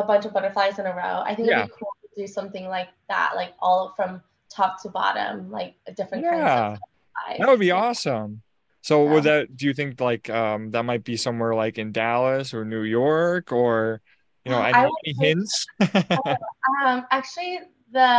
a 0.00 0.02
bunch 0.10 0.24
of 0.24 0.32
butterflies 0.32 0.78
in 0.78 0.86
a 0.86 0.94
row. 1.02 1.16
I 1.30 1.34
think 1.34 1.48
Yeah. 1.48 1.58
it'd 1.64 1.68
be 1.72 1.74
cool 1.78 1.92
to 2.02 2.08
do 2.22 2.26
something 2.26 2.66
like 2.76 2.88
that, 3.12 3.32
like 3.40 3.52
all 3.60 3.92
from 3.96 4.22
top 4.48 4.80
to 4.82 4.88
bottom, 4.88 5.50
like 5.50 5.74
a 5.86 5.92
different 5.92 6.24
Yeah, 6.24 6.72
of 6.74 6.78
butterflies. 6.80 7.38
that 7.40 7.48
would 7.52 7.60
be 7.68 7.70
awesome. 7.84 8.30
So 8.80 9.04
would 9.10 9.24
that, 9.24 9.56
do 9.58 9.66
you 9.66 9.74
think 9.74 10.00
like 10.00 10.30
um 10.30 10.70
that 10.72 10.84
might 10.84 11.04
be 11.04 11.16
somewhere 11.26 11.54
like 11.64 11.76
in 11.82 11.92
Dallas 11.92 12.54
or 12.54 12.64
New 12.64 12.84
York 13.00 13.52
or 13.52 14.00
you 14.44 14.50
know 14.52 14.60
Um, 14.60 14.64
any, 14.66 14.74
I 14.74 14.84
any 15.04 15.14
say- 15.14 15.26
hints? 15.28 15.66
Um, 16.84 17.06
actually, 17.10 17.60
the 17.92 18.10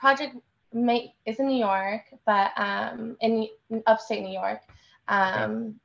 project 0.00 0.34
may 0.72 1.12
is 1.26 1.38
in 1.40 1.46
New 1.46 1.58
York, 1.70 2.02
but 2.24 2.50
um, 2.56 3.16
in, 3.20 3.48
in 3.70 3.82
upstate 3.86 4.22
New 4.22 4.32
York. 4.42 4.60
Um, 5.08 5.78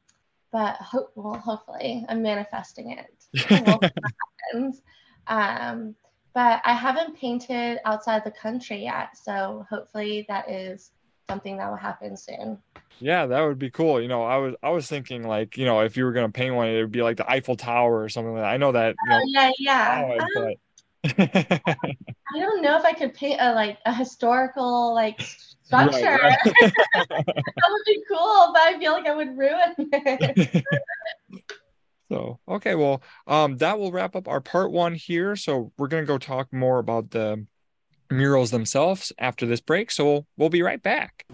but 0.54 0.76
hope 0.76 1.12
well, 1.16 1.34
hopefully, 1.38 2.06
I'm 2.08 2.22
manifesting 2.22 2.92
it. 2.92 3.26
We'll 3.50 3.80
see 3.82 3.90
what 3.96 4.14
happens. 4.54 4.82
Um, 5.28 5.96
but 6.34 6.62
I 6.64 6.74
haven't 6.74 7.18
painted 7.18 7.80
outside 7.86 8.24
the 8.24 8.32
country 8.32 8.84
yet, 8.84 9.18
so 9.18 9.66
hopefully 9.70 10.26
that 10.30 10.50
is 10.50 10.92
something 11.30 11.58
that 11.58 11.70
will 11.70 11.78
happen 11.78 12.16
soon. 12.16 12.60
Yeah, 13.00 13.26
that 13.26 13.42
would 13.42 13.60
be 13.60 13.72
cool. 13.72 14.00
You 14.02 14.08
know, 14.08 14.24
I 14.24 14.38
was 14.38 14.56
I 14.62 14.70
was 14.70 14.88
thinking 14.88 15.28
like, 15.28 15.58
you 15.58 15.66
know, 15.66 15.82
if 15.82 15.98
you 15.98 16.06
were 16.06 16.14
gonna 16.14 16.30
paint 16.30 16.56
one, 16.56 16.68
it 16.70 16.80
would 16.80 16.92
be 16.92 17.02
like 17.02 17.18
the 17.18 17.30
Eiffel 17.30 17.56
Tower 17.56 18.02
or 18.02 18.10
something 18.10 18.34
like 18.34 18.44
that. 18.44 18.54
I 18.54 18.58
know 18.58 18.72
that, 18.72 18.96
you 19.06 19.14
Oh, 19.14 19.18
know, 19.18 19.24
yeah, 19.28 19.52
yeah. 19.58 20.16
Um, 20.20 20.28
but 20.36 20.54
I 22.36 22.40
don't 22.40 22.62
know 22.62 22.78
if 22.78 22.86
I 22.86 22.94
could 22.94 23.14
paint 23.14 23.40
a 23.42 23.54
like 23.54 23.78
a 23.86 23.94
historical 23.94 24.94
like 24.94 25.20
Right, 25.72 25.92
structure. 25.92 26.18
right. 26.18 26.38
that 26.94 27.70
would 27.70 27.82
be 27.86 28.04
cool, 28.08 28.52
but 28.54 28.62
I 28.62 28.78
feel 28.80 28.94
like 28.94 29.08
I 29.08 29.16
would 29.16 29.38
ruin 29.38 29.74
it. 29.78 30.66
So, 32.12 32.40
okay, 32.48 32.76
well, 32.76 33.02
um, 33.26 33.58
that 33.58 33.80
will 33.80 33.92
wrap 33.92 34.16
up 34.16 34.28
our 34.28 34.42
part 34.42 34.72
one 34.72 34.94
here. 34.94 35.36
So 35.36 35.72
we're 35.78 35.88
gonna 35.88 36.06
go 36.06 36.20
talk 36.20 36.54
more 36.54 36.78
about 36.78 37.10
the 37.10 37.48
murals 38.12 38.52
themselves 38.52 39.12
after 39.18 39.48
this 39.48 39.62
break. 39.62 39.90
So 39.90 40.06
we'll, 40.06 40.28
we'll 40.38 40.50
be 40.50 40.62
right 40.62 40.82
back. 40.82 41.26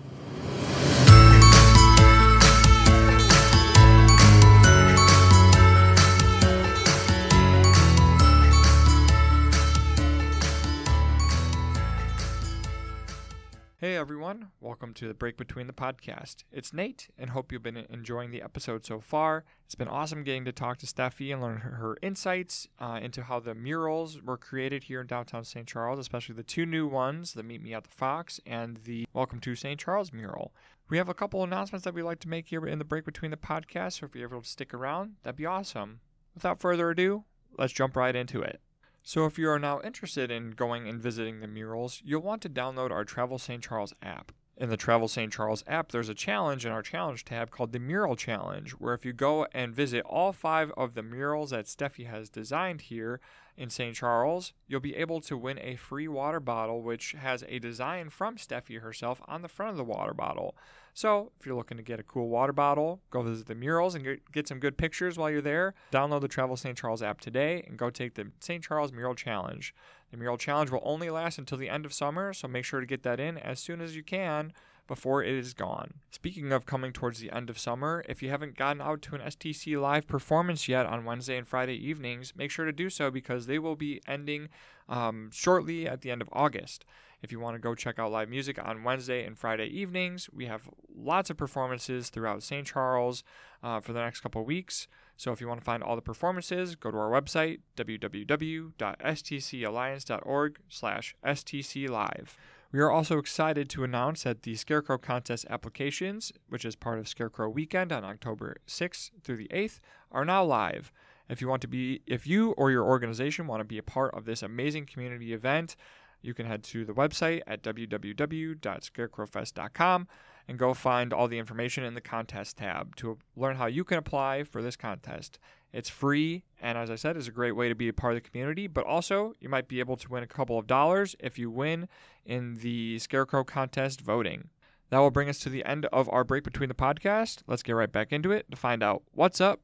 Hey 13.81 13.95
everyone, 13.95 14.49
welcome 14.59 14.93
to 14.95 15.07
the 15.07 15.13
Break 15.13 15.37
Between 15.37 15.67
the 15.67 15.71
Podcast. 15.71 16.43
It's 16.51 16.73
Nate, 16.73 17.07
and 17.17 17.29
hope 17.29 17.49
you've 17.49 17.63
been 17.63 17.77
enjoying 17.77 18.29
the 18.29 18.41
episode 18.41 18.85
so 18.85 18.99
far. 18.99 19.45
It's 19.63 19.73
been 19.73 19.87
awesome 19.87 20.25
getting 20.25 20.43
to 20.43 20.51
talk 20.51 20.79
to 20.79 20.85
Steffi 20.85 21.31
and 21.31 21.41
learn 21.41 21.59
her, 21.59 21.75
her 21.75 21.97
insights 22.01 22.67
uh, 22.77 22.99
into 23.01 23.23
how 23.23 23.39
the 23.39 23.55
murals 23.55 24.21
were 24.21 24.35
created 24.35 24.83
here 24.83 24.99
in 24.99 25.07
downtown 25.07 25.45
St. 25.45 25.65
Charles, 25.65 25.97
especially 25.97 26.35
the 26.35 26.43
two 26.43 26.65
new 26.65 26.89
ones, 26.89 27.31
the 27.31 27.41
Meet 27.41 27.63
Me 27.63 27.73
at 27.73 27.85
the 27.85 27.89
Fox 27.89 28.41
and 28.45 28.81
the 28.83 29.07
Welcome 29.13 29.39
to 29.39 29.55
St. 29.55 29.79
Charles 29.79 30.11
mural. 30.11 30.53
We 30.89 30.97
have 30.97 31.07
a 31.07 31.13
couple 31.13 31.41
announcements 31.41 31.85
that 31.85 31.93
we'd 31.93 32.03
like 32.03 32.19
to 32.19 32.29
make 32.29 32.49
here 32.49 32.67
in 32.67 32.79
the 32.79 32.83
Break 32.83 33.05
Between 33.05 33.31
the 33.31 33.37
Podcast, 33.37 34.01
so 34.01 34.07
if 34.07 34.13
you're 34.13 34.27
able 34.27 34.41
to 34.41 34.49
stick 34.49 34.73
around, 34.73 35.13
that'd 35.23 35.37
be 35.37 35.45
awesome. 35.45 36.01
Without 36.35 36.59
further 36.59 36.89
ado, 36.89 37.23
let's 37.57 37.71
jump 37.71 37.95
right 37.95 38.13
into 38.13 38.41
it. 38.41 38.59
So, 39.03 39.25
if 39.25 39.39
you 39.39 39.49
are 39.49 39.59
now 39.59 39.81
interested 39.81 40.29
in 40.29 40.51
going 40.51 40.87
and 40.87 41.01
visiting 41.01 41.39
the 41.39 41.47
murals, 41.47 42.01
you'll 42.03 42.21
want 42.21 42.41
to 42.43 42.49
download 42.49 42.91
our 42.91 43.03
Travel 43.03 43.39
St. 43.39 43.63
Charles 43.63 43.93
app. 44.01 44.31
In 44.59 44.69
the 44.69 44.75
Travel 44.75 45.07
St. 45.07 45.31
Charles 45.31 45.63
app, 45.67 45.91
there's 45.91 46.09
a 46.09 46.13
challenge 46.13 46.65
in 46.65 46.71
our 46.73 46.81
challenge 46.81 47.23
tab 47.23 47.49
called 47.49 47.71
the 47.71 47.79
Mural 47.79 48.17
Challenge, 48.17 48.71
where 48.71 48.93
if 48.93 49.05
you 49.05 49.13
go 49.13 49.47
and 49.53 49.73
visit 49.73 50.03
all 50.05 50.33
five 50.33 50.69
of 50.75 50.95
the 50.95 51.01
murals 51.01 51.51
that 51.51 51.65
Steffi 51.65 52.05
has 52.07 52.29
designed 52.29 52.81
here 52.81 53.21
in 53.59 53.69
St. 53.69 53.93
Charles, 53.93 54.53
you'll 54.69 54.79
be 54.79 54.95
able 54.95 55.19
to 55.19 55.37
win 55.37 55.59
a 55.59 55.75
free 55.75 56.07
water 56.07 56.39
bottle, 56.39 56.81
which 56.81 57.11
has 57.11 57.43
a 57.49 57.59
design 57.59 58.09
from 58.09 58.37
Steffi 58.37 58.79
herself 58.79 59.21
on 59.27 59.41
the 59.41 59.49
front 59.49 59.71
of 59.71 59.77
the 59.77 59.83
water 59.83 60.13
bottle. 60.13 60.55
So, 60.93 61.33
if 61.37 61.45
you're 61.45 61.57
looking 61.57 61.75
to 61.75 61.83
get 61.83 61.99
a 61.99 62.03
cool 62.03 62.29
water 62.29 62.53
bottle, 62.53 63.01
go 63.11 63.21
visit 63.21 63.47
the 63.47 63.55
murals 63.55 63.95
and 63.95 64.03
get, 64.05 64.31
get 64.31 64.47
some 64.47 64.59
good 64.59 64.77
pictures 64.77 65.17
while 65.17 65.29
you're 65.29 65.41
there. 65.41 65.73
Download 65.91 66.21
the 66.21 66.29
Travel 66.29 66.55
St. 66.55 66.77
Charles 66.77 67.03
app 67.03 67.19
today 67.19 67.65
and 67.67 67.77
go 67.77 67.89
take 67.89 68.15
the 68.15 68.31
St. 68.39 68.63
Charles 68.63 68.93
Mural 68.93 69.13
Challenge. 69.13 69.75
The 70.11 70.17
Mural 70.17 70.37
Challenge 70.37 70.71
will 70.71 70.81
only 70.83 71.09
last 71.09 71.37
until 71.37 71.57
the 71.57 71.69
end 71.69 71.85
of 71.85 71.93
summer, 71.93 72.33
so 72.33 72.47
make 72.47 72.63
sure 72.63 72.79
to 72.79 72.85
get 72.85 73.03
that 73.03 73.19
in 73.19 73.37
as 73.37 73.59
soon 73.59 73.81
as 73.81 73.93
you 73.93 74.03
can 74.03 74.53
before 74.89 75.23
it 75.23 75.33
is 75.33 75.53
gone. 75.53 75.93
Speaking 76.11 76.51
of 76.51 76.65
coming 76.65 76.91
towards 76.91 77.19
the 77.19 77.31
end 77.31 77.49
of 77.49 77.57
summer, 77.57 78.03
if 78.09 78.21
you 78.21 78.29
haven't 78.29 78.57
gotten 78.57 78.81
out 78.81 79.01
to 79.03 79.15
an 79.15 79.21
STC 79.21 79.79
live 79.79 80.07
performance 80.07 80.67
yet 80.67 80.85
on 80.85 81.05
Wednesday 81.05 81.37
and 81.37 81.47
Friday 81.47 81.75
evenings, 81.75 82.33
make 82.35 82.51
sure 82.51 82.65
to 82.65 82.73
do 82.73 82.89
so 82.89 83.09
because 83.09 83.45
they 83.45 83.59
will 83.59 83.77
be 83.77 84.01
ending 84.05 84.49
um, 84.89 85.29
shortly 85.31 85.87
at 85.87 86.01
the 86.01 86.11
end 86.11 86.21
of 86.21 86.27
August. 86.33 86.83
If 87.21 87.31
you 87.31 87.39
want 87.39 87.55
to 87.55 87.59
go 87.59 87.75
check 87.75 87.99
out 87.99 88.11
live 88.11 88.27
music 88.29 88.59
on 88.61 88.83
Wednesday 88.83 89.25
and 89.25 89.37
Friday 89.37 89.67
evenings, 89.67 90.29
we 90.33 90.47
have 90.47 90.67
lots 90.93 91.29
of 91.29 91.37
performances 91.37 92.09
throughout 92.09 92.43
St. 92.43 92.65
Charles 92.65 93.23
uh, 93.61 93.79
for 93.79 93.93
the 93.93 94.01
next 94.01 94.21
couple 94.21 94.43
weeks. 94.43 94.87
So 95.17 95.31
if 95.31 95.39
you 95.39 95.47
want 95.47 95.59
to 95.59 95.65
find 95.65 95.83
all 95.83 95.95
the 95.95 96.01
performances, 96.01 96.75
go 96.75 96.89
to 96.91 96.97
our 96.97 97.09
website, 97.09 97.59
www.stcalliance.org 97.77 100.59
slash 100.69 101.15
stclive. 101.25 102.27
We 102.71 102.79
are 102.81 102.91
also 102.91 103.17
excited 103.17 103.67
to 103.69 103.83
announce 103.83 104.21
that 104.23 104.43
the 104.43 104.53
Scarecrow 104.53 104.99
Contest 104.99 105.47
applications, 105.49 106.31
which 106.49 106.63
is 106.63 106.75
part 106.75 106.99
of 106.99 107.07
Scarecrow 107.07 107.49
Weekend 107.49 107.91
on 107.91 108.03
October 108.03 108.57
6th 108.67 109.09
through 109.23 109.37
the 109.37 109.47
8th, 109.47 109.79
are 110.11 110.23
now 110.23 110.43
live. 110.43 110.91
If 111.29 111.41
you 111.41 111.47
want 111.47 111.63
to 111.63 111.67
be 111.67 112.03
if 112.05 112.27
you 112.27 112.51
or 112.51 112.69
your 112.69 112.83
organization 112.83 113.47
want 113.47 113.61
to 113.61 113.65
be 113.65 113.79
a 113.79 113.83
part 113.83 114.13
of 114.13 114.25
this 114.25 114.43
amazing 114.43 114.85
community 114.85 115.33
event, 115.33 115.75
you 116.21 116.35
can 116.35 116.45
head 116.45 116.63
to 116.65 116.85
the 116.85 116.93
website 116.93 117.41
at 117.47 117.63
www.scarecrowfest.com 117.63 120.07
and 120.47 120.59
go 120.59 120.73
find 120.73 121.13
all 121.13 121.27
the 121.27 121.39
information 121.39 121.83
in 121.83 121.95
the 121.95 122.01
contest 122.01 122.57
tab 122.57 122.95
to 122.97 123.17
learn 123.35 123.55
how 123.55 123.67
you 123.67 123.83
can 123.83 123.97
apply 123.97 124.43
for 124.43 124.61
this 124.61 124.75
contest. 124.75 125.39
It's 125.71 125.89
free, 125.89 126.43
and 126.61 126.77
as 126.77 126.89
I 126.89 126.95
said, 126.95 127.15
is 127.15 127.27
a 127.27 127.31
great 127.31 127.51
way 127.51 127.69
to 127.69 127.75
be 127.75 127.87
a 127.87 127.93
part 127.93 128.15
of 128.15 128.23
the 128.23 128.29
community. 128.29 128.67
But 128.67 128.85
also, 128.85 129.33
you 129.39 129.49
might 129.49 129.67
be 129.67 129.79
able 129.79 129.97
to 129.97 130.09
win 130.09 130.23
a 130.23 130.27
couple 130.27 130.57
of 130.57 130.67
dollars 130.67 131.15
if 131.19 131.37
you 131.37 131.51
win 131.51 131.87
in 132.25 132.55
the 132.55 132.97
Scarecrow 132.99 133.43
contest 133.43 134.01
voting. 134.01 134.49
That 134.89 134.99
will 134.99 135.11
bring 135.11 135.29
us 135.29 135.39
to 135.39 135.49
the 135.49 135.63
end 135.65 135.85
of 135.87 136.09
our 136.09 136.23
break 136.23 136.43
between 136.43 136.69
the 136.69 136.75
podcast. 136.75 137.43
Let's 137.45 137.61
get 137.61 137.73
right 137.73 137.91
back 137.91 138.11
into 138.11 138.31
it 138.31 138.49
to 138.49 138.57
find 138.57 138.81
out 138.81 139.03
what's 139.11 139.39
up, 139.39 139.61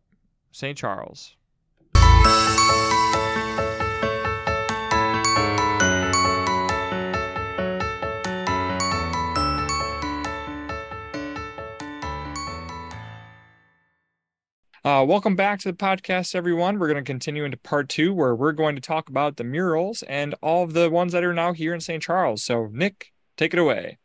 St. 0.51 0.77
Charles. 0.77 1.35
Uh, 14.85 15.03
welcome 15.03 15.35
back 15.35 15.59
to 15.59 15.71
the 15.71 15.75
podcast, 15.75 16.35
everyone. 16.35 16.77
We're 16.77 16.85
going 16.85 17.03
to 17.03 17.09
continue 17.11 17.43
into 17.43 17.57
part 17.57 17.89
two, 17.89 18.13
where 18.13 18.35
we're 18.35 18.51
going 18.51 18.75
to 18.75 18.81
talk 18.81 19.09
about 19.09 19.35
the 19.35 19.43
murals 19.43 20.03
and 20.03 20.35
all 20.43 20.63
of 20.63 20.73
the 20.73 20.91
ones 20.91 21.11
that 21.13 21.23
are 21.23 21.33
now 21.33 21.53
here 21.53 21.73
in 21.73 21.79
St. 21.79 22.03
Charles. 22.03 22.43
So, 22.43 22.69
Nick, 22.71 23.11
take 23.35 23.55
it 23.55 23.59
away. 23.59 23.97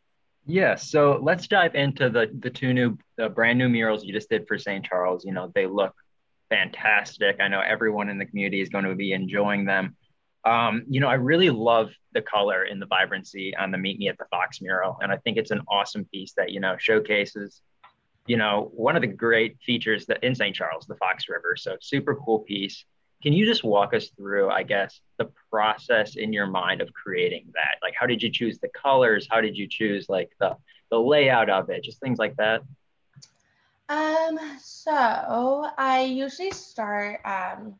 Yeah, 0.47 0.73
so 0.73 1.19
let's 1.21 1.45
dive 1.45 1.75
into 1.75 2.09
the 2.09 2.31
the 2.39 2.49
two 2.49 2.73
new 2.73 2.97
the 3.15 3.29
brand 3.29 3.59
new 3.59 3.69
murals 3.69 4.03
you 4.03 4.11
just 4.11 4.27
did 4.27 4.47
for 4.47 4.57
St. 4.57 4.83
Charles. 4.83 5.23
You 5.23 5.33
know, 5.33 5.51
they 5.53 5.67
look 5.67 5.93
fantastic. 6.49 7.35
I 7.39 7.47
know 7.47 7.61
everyone 7.61 8.09
in 8.09 8.17
the 8.17 8.25
community 8.25 8.59
is 8.59 8.69
going 8.69 8.85
to 8.85 8.95
be 8.95 9.13
enjoying 9.13 9.65
them. 9.65 9.95
Um, 10.45 10.85
you 10.89 10.99
know, 10.99 11.09
I 11.09 11.13
really 11.13 11.51
love 11.51 11.91
the 12.13 12.23
color 12.23 12.63
and 12.63 12.81
the 12.81 12.87
vibrancy 12.87 13.55
on 13.55 13.69
the 13.69 13.77
Meet 13.77 13.99
Me 13.99 14.09
at 14.09 14.17
the 14.17 14.25
Fox 14.31 14.61
mural, 14.61 14.97
and 14.99 15.11
I 15.11 15.17
think 15.17 15.37
it's 15.37 15.51
an 15.51 15.61
awesome 15.67 16.05
piece 16.05 16.33
that 16.37 16.49
you 16.49 16.59
know 16.59 16.75
showcases, 16.79 17.61
you 18.31 18.37
know, 18.37 18.71
one 18.73 18.95
of 18.95 19.01
the 19.01 19.07
great 19.09 19.57
features 19.59 20.05
that 20.05 20.23
in 20.23 20.33
St. 20.33 20.55
Charles, 20.55 20.85
the 20.85 20.95
Fox 20.95 21.27
River. 21.27 21.57
So 21.57 21.75
super 21.81 22.15
cool 22.15 22.39
piece. 22.39 22.85
Can 23.21 23.33
you 23.33 23.45
just 23.45 23.65
walk 23.65 23.93
us 23.93 24.07
through, 24.15 24.49
I 24.49 24.63
guess, 24.63 25.01
the 25.17 25.29
process 25.49 26.15
in 26.15 26.31
your 26.31 26.47
mind 26.47 26.79
of 26.79 26.87
creating 26.93 27.47
that? 27.55 27.75
Like, 27.81 27.93
how 27.99 28.05
did 28.05 28.23
you 28.23 28.31
choose 28.31 28.57
the 28.57 28.69
colors? 28.69 29.27
How 29.29 29.41
did 29.41 29.57
you 29.57 29.67
choose 29.67 30.05
like 30.07 30.29
the 30.39 30.55
the 30.91 30.97
layout 30.97 31.49
of 31.49 31.69
it? 31.69 31.83
Just 31.83 31.99
things 31.99 32.19
like 32.19 32.33
that. 32.37 32.61
Um, 33.89 34.39
so 34.61 35.67
I 35.77 36.03
usually 36.03 36.51
start 36.51 37.19
um, 37.25 37.75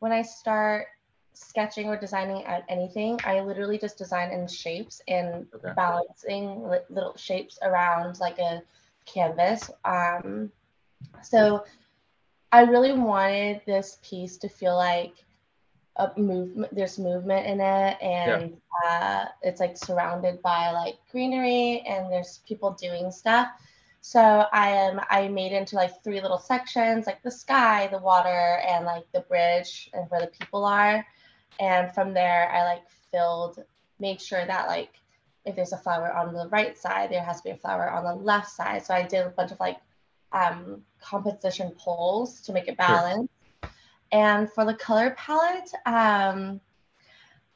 when 0.00 0.10
I 0.10 0.22
start 0.22 0.88
sketching 1.32 1.86
or 1.86 1.96
designing 1.96 2.44
at 2.44 2.64
anything, 2.68 3.20
I 3.24 3.38
literally 3.38 3.78
just 3.78 3.96
design 3.96 4.32
in 4.32 4.48
shapes 4.48 5.00
and 5.06 5.46
Okay. 5.54 5.72
balancing 5.76 6.68
li- 6.68 6.88
little 6.90 7.16
shapes 7.16 7.56
around 7.62 8.18
like 8.18 8.40
a 8.40 8.62
canvas. 9.06 9.70
Um, 9.84 10.52
so 11.22 11.64
I 12.52 12.62
really 12.62 12.92
wanted 12.92 13.62
this 13.66 13.98
piece 14.02 14.36
to 14.38 14.48
feel 14.48 14.76
like 14.76 15.14
a 15.96 16.12
movement 16.18 16.74
there's 16.74 16.98
movement 16.98 17.46
in 17.46 17.60
it 17.60 17.96
and 18.02 18.56
yeah. 18.84 18.90
uh, 18.90 19.28
it's 19.42 19.60
like 19.60 19.76
surrounded 19.76 20.40
by 20.42 20.70
like 20.70 20.96
greenery 21.10 21.80
and 21.88 22.10
there's 22.12 22.40
people 22.46 22.72
doing 22.72 23.10
stuff 23.10 23.48
so 24.02 24.44
i 24.52 24.68
am 24.68 25.00
i 25.10 25.26
made 25.28 25.52
into 25.52 25.74
like 25.74 26.02
three 26.04 26.20
little 26.20 26.38
sections 26.38 27.06
like 27.06 27.22
the 27.22 27.30
sky 27.30 27.88
the 27.90 27.98
water 27.98 28.60
and 28.68 28.84
like 28.84 29.10
the 29.12 29.20
bridge 29.20 29.88
and 29.94 30.04
where 30.10 30.20
the 30.20 30.26
people 30.26 30.64
are 30.64 31.04
and 31.60 31.92
from 31.94 32.12
there 32.12 32.50
i 32.52 32.62
like 32.64 32.82
filled 33.10 33.64
made 33.98 34.20
sure 34.20 34.44
that 34.46 34.68
like 34.68 35.00
if 35.46 35.56
there's 35.56 35.72
a 35.72 35.78
flower 35.78 36.12
on 36.12 36.34
the 36.34 36.48
right 36.48 36.76
side 36.76 37.10
there 37.10 37.22
has 37.22 37.38
to 37.38 37.44
be 37.44 37.50
a 37.50 37.56
flower 37.56 37.90
on 37.90 38.04
the 38.04 38.14
left 38.14 38.50
side 38.50 38.84
so 38.84 38.92
i 38.92 39.02
did 39.02 39.24
a 39.26 39.30
bunch 39.30 39.52
of 39.52 39.60
like 39.60 39.78
um, 40.32 40.82
composition 41.00 41.70
poles 41.78 42.40
to 42.42 42.52
make 42.52 42.68
it 42.68 42.76
balanced 42.76 43.30
and 44.12 44.50
for 44.52 44.64
the 44.64 44.74
color 44.74 45.10
palette, 45.16 45.70
um, 45.84 46.60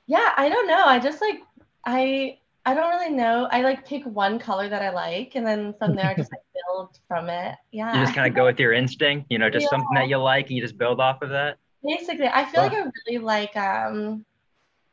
yeah, 0.06 0.32
I 0.36 0.48
don't 0.48 0.66
know. 0.66 0.84
I 0.84 0.98
just 0.98 1.20
like 1.20 1.40
I 1.84 2.38
I 2.66 2.74
don't 2.74 2.90
really 2.90 3.14
know. 3.14 3.48
I 3.50 3.62
like 3.62 3.86
pick 3.86 4.04
one 4.04 4.38
color 4.38 4.68
that 4.68 4.82
I 4.82 4.90
like, 4.90 5.32
and 5.36 5.46
then 5.46 5.74
from 5.78 5.94
there 5.94 6.06
I 6.06 6.14
just 6.14 6.32
like 6.32 6.42
build 6.68 6.98
from 7.06 7.28
it. 7.28 7.54
Yeah. 7.70 7.94
You 7.94 8.00
just 8.00 8.14
kind 8.14 8.26
of 8.26 8.34
go 8.34 8.44
with 8.44 8.58
your 8.58 8.72
instinct, 8.72 9.26
you 9.30 9.38
know, 9.38 9.48
just 9.48 9.64
yeah. 9.64 9.70
something 9.70 9.94
that 9.94 10.08
you 10.08 10.16
like, 10.16 10.48
and 10.48 10.56
you 10.56 10.62
just 10.62 10.76
build 10.76 11.00
off 11.00 11.22
of 11.22 11.30
that. 11.30 11.58
Basically, 11.84 12.26
I 12.26 12.44
feel 12.44 12.62
like 12.62 12.72
I 12.72 12.84
really 13.06 13.24
like. 13.24 13.56
um 13.56 14.24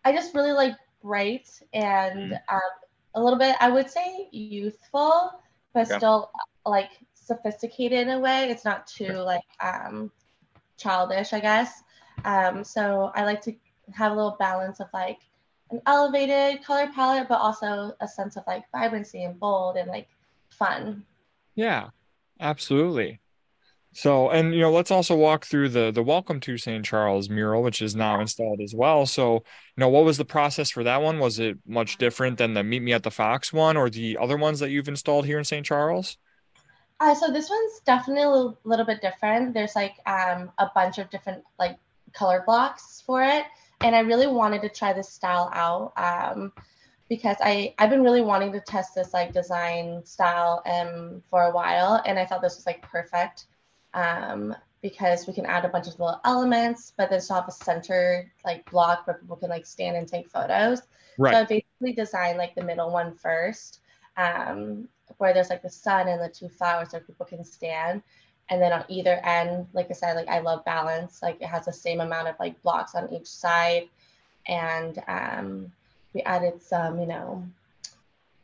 I 0.05 0.13
just 0.13 0.33
really 0.33 0.53
like 0.53 0.73
bright 1.03 1.49
and 1.73 2.31
mm. 2.31 2.39
um, 2.49 2.61
a 3.17 3.23
little 3.23 3.39
bit. 3.39 3.55
I 3.59 3.69
would 3.69 3.89
say 3.89 4.29
youthful, 4.31 5.31
but 5.73 5.89
yeah. 5.89 5.97
still 5.97 6.31
like 6.65 6.91
sophisticated 7.13 8.07
in 8.07 8.09
a 8.09 8.19
way. 8.19 8.49
It's 8.49 8.63
not 8.63 8.87
too 8.87 9.13
like 9.13 9.43
um 9.59 10.11
childish, 10.77 11.33
I 11.33 11.39
guess. 11.39 11.83
Um, 12.25 12.63
so 12.63 13.11
I 13.15 13.23
like 13.23 13.41
to 13.41 13.53
have 13.93 14.11
a 14.11 14.15
little 14.15 14.37
balance 14.39 14.79
of 14.79 14.87
like 14.93 15.19
an 15.71 15.81
elevated 15.85 16.63
color 16.63 16.89
palette, 16.93 17.27
but 17.27 17.39
also 17.39 17.93
a 17.99 18.07
sense 18.07 18.37
of 18.37 18.43
like 18.47 18.63
vibrancy 18.71 19.23
and 19.23 19.39
bold 19.39 19.77
and 19.77 19.89
like 19.89 20.07
fun. 20.49 21.03
Yeah, 21.55 21.89
absolutely. 22.39 23.19
So, 23.97 24.29
and 24.29 24.53
you 24.53 24.59
know, 24.61 24.71
let's 24.71 24.91
also 24.91 25.15
walk 25.15 25.47
through 25.47 25.69
the 25.69 25.89
the 25.89 26.03
Welcome 26.03 26.39
to 26.41 26.55
St. 26.55 26.85
Charles 26.85 27.31
mural, 27.31 27.63
which 27.63 27.81
is 27.81 27.95
now 27.95 28.21
installed 28.21 28.61
as 28.61 28.75
well. 28.75 29.07
So, 29.07 29.33
you 29.33 29.41
know, 29.77 29.89
what 29.89 30.05
was 30.05 30.19
the 30.19 30.23
process 30.23 30.69
for 30.69 30.83
that 30.83 31.01
one? 31.01 31.17
Was 31.17 31.39
it 31.39 31.57
much 31.65 31.97
different 31.97 32.37
than 32.37 32.53
the 32.53 32.63
Meet 32.63 32.83
Me 32.83 32.93
at 32.93 33.01
the 33.01 33.09
Fox 33.09 33.51
one 33.51 33.75
or 33.75 33.89
the 33.89 34.15
other 34.21 34.37
ones 34.37 34.59
that 34.59 34.69
you've 34.69 34.87
installed 34.87 35.25
here 35.25 35.39
in 35.39 35.43
St. 35.43 35.65
Charles? 35.65 36.15
Uh, 36.99 37.15
so 37.15 37.31
this 37.31 37.49
one's 37.49 37.79
definitely 37.87 38.21
a 38.21 38.29
little, 38.65 38.85
bit 38.85 39.01
different. 39.01 39.55
There's 39.55 39.75
like 39.75 39.95
um, 40.05 40.51
a 40.59 40.69
bunch 40.75 40.99
of 40.99 41.09
different 41.09 41.43
like 41.57 41.79
color 42.13 42.43
blocks 42.45 43.01
for 43.03 43.23
it, 43.23 43.45
and 43.81 43.95
I 43.95 44.01
really 44.01 44.27
wanted 44.27 44.61
to 44.61 44.69
try 44.69 44.93
this 44.93 45.09
style 45.09 45.49
out 45.55 45.93
um, 45.97 46.53
because 47.09 47.37
I 47.41 47.73
I've 47.79 47.89
been 47.89 48.03
really 48.03 48.21
wanting 48.21 48.51
to 48.51 48.59
test 48.59 48.93
this 48.93 49.11
like 49.11 49.33
design 49.33 50.05
style 50.05 50.61
um, 50.67 51.23
for 51.31 51.45
a 51.45 51.51
while, 51.51 51.99
and 52.05 52.19
I 52.19 52.27
thought 52.27 52.43
this 52.43 52.57
was 52.57 52.67
like 52.67 52.83
perfect 52.83 53.47
um, 53.97 54.55
because 54.81 55.27
we 55.27 55.33
can 55.33 55.45
add 55.45 55.65
a 55.65 55.69
bunch 55.69 55.87
of 55.87 55.99
little 55.99 56.21
elements, 56.23 56.93
but 56.95 57.09
then 57.09 57.19
still 57.19 57.37
have 57.37 57.47
a 57.47 57.51
center 57.51 58.31
like 58.45 58.69
block 58.69 59.05
where 59.07 59.17
people 59.17 59.35
can 59.35 59.49
like 59.49 59.65
stand 59.65 59.97
and 59.97 60.07
take 60.07 60.29
photos. 60.29 60.83
Right. 61.17 61.33
So 61.33 61.39
I 61.39 61.43
basically 61.43 61.93
designed 61.93 62.37
like 62.37 62.55
the 62.55 62.63
middle 62.63 62.91
one 62.91 63.13
first. 63.15 63.81
Um, 64.15 64.87
where 65.17 65.33
there's 65.33 65.49
like 65.49 65.61
the 65.61 65.69
sun 65.69 66.07
and 66.07 66.21
the 66.21 66.29
two 66.29 66.49
flowers 66.49 66.91
where 66.91 67.01
people 67.01 67.25
can 67.25 67.43
stand. 67.43 68.01
And 68.49 68.61
then 68.61 68.71
on 68.71 68.85
either 68.87 69.19
end, 69.23 69.67
like 69.73 69.87
I 69.89 69.93
said, 69.93 70.13
like 70.13 70.27
I 70.27 70.39
love 70.39 70.63
balance. 70.63 71.21
Like 71.21 71.41
it 71.41 71.47
has 71.47 71.65
the 71.65 71.73
same 71.73 72.01
amount 72.01 72.27
of 72.27 72.35
like 72.39 72.61
blocks 72.61 72.95
on 72.95 73.11
each 73.11 73.27
side. 73.27 73.89
And 74.47 75.01
um, 75.07 75.71
we 76.13 76.21
added 76.21 76.61
some, 76.61 76.99
you 76.99 77.07
know, 77.07 77.45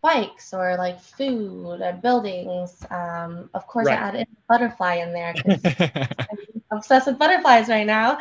bikes 0.04 0.54
or 0.54 0.76
like 0.78 1.00
food 1.00 1.82
and 1.82 2.02
buildings. 2.02 2.86
Um, 2.92 3.50
of 3.54 3.66
course, 3.66 3.88
right. 3.88 3.98
I 3.98 4.08
added 4.10 4.28
a 4.28 4.54
butterfly 4.54 4.96
in 4.96 5.14
there 5.14 5.34
because 5.34 5.62
I'm 5.80 6.38
obsessed 6.72 7.08
with 7.08 7.18
butterflies 7.18 7.70
right 7.70 7.88
now. 7.88 8.20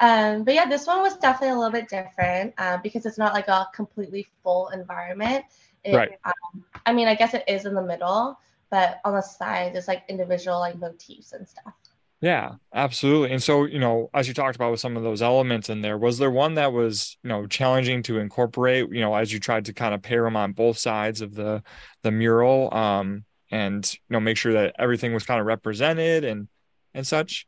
Um, 0.00 0.42
but 0.42 0.54
yeah, 0.54 0.66
this 0.66 0.86
one 0.86 1.00
was 1.00 1.16
definitely 1.16 1.54
a 1.54 1.58
little 1.58 1.72
bit 1.72 1.88
different 1.88 2.52
uh, 2.58 2.78
because 2.82 3.06
it's 3.06 3.16
not 3.16 3.32
like 3.32 3.48
a 3.48 3.68
completely 3.72 4.26
full 4.42 4.68
environment. 4.70 5.44
It, 5.84 5.94
right. 5.94 6.18
Um, 6.24 6.64
I 6.84 6.92
mean, 6.92 7.06
I 7.06 7.14
guess 7.14 7.32
it 7.32 7.44
is 7.46 7.64
in 7.64 7.74
the 7.74 7.82
middle, 7.82 8.38
but 8.70 9.00
on 9.04 9.14
the 9.14 9.22
side, 9.22 9.74
there's 9.74 9.88
like 9.88 10.02
individual 10.08 10.58
like 10.58 10.78
motifs 10.78 11.32
and 11.32 11.48
stuff. 11.48 11.74
Yeah, 12.20 12.56
absolutely. 12.74 13.32
And 13.32 13.42
so, 13.42 13.64
you 13.64 13.78
know, 13.78 14.10
as 14.12 14.28
you 14.28 14.34
talked 14.34 14.54
about 14.54 14.70
with 14.70 14.80
some 14.80 14.94
of 14.96 15.02
those 15.02 15.22
elements 15.22 15.70
in 15.70 15.80
there, 15.80 15.96
was 15.96 16.18
there 16.18 16.30
one 16.30 16.54
that 16.54 16.72
was, 16.72 17.16
you 17.22 17.28
know, 17.28 17.46
challenging 17.46 18.02
to 18.04 18.18
incorporate, 18.18 18.90
you 18.92 19.00
know, 19.00 19.14
as 19.14 19.32
you 19.32 19.40
tried 19.40 19.64
to 19.66 19.72
kind 19.72 19.94
of 19.94 20.02
pair 20.02 20.24
them 20.24 20.36
on 20.36 20.52
both 20.52 20.76
sides 20.76 21.22
of 21.22 21.34
the 21.34 21.62
the 22.02 22.10
mural 22.10 22.72
um 22.74 23.24
and, 23.50 23.90
you 23.94 24.12
know, 24.12 24.20
make 24.20 24.36
sure 24.36 24.52
that 24.52 24.74
everything 24.78 25.14
was 25.14 25.24
kind 25.24 25.40
of 25.40 25.46
represented 25.46 26.24
and 26.24 26.48
and 26.92 27.06
such? 27.06 27.46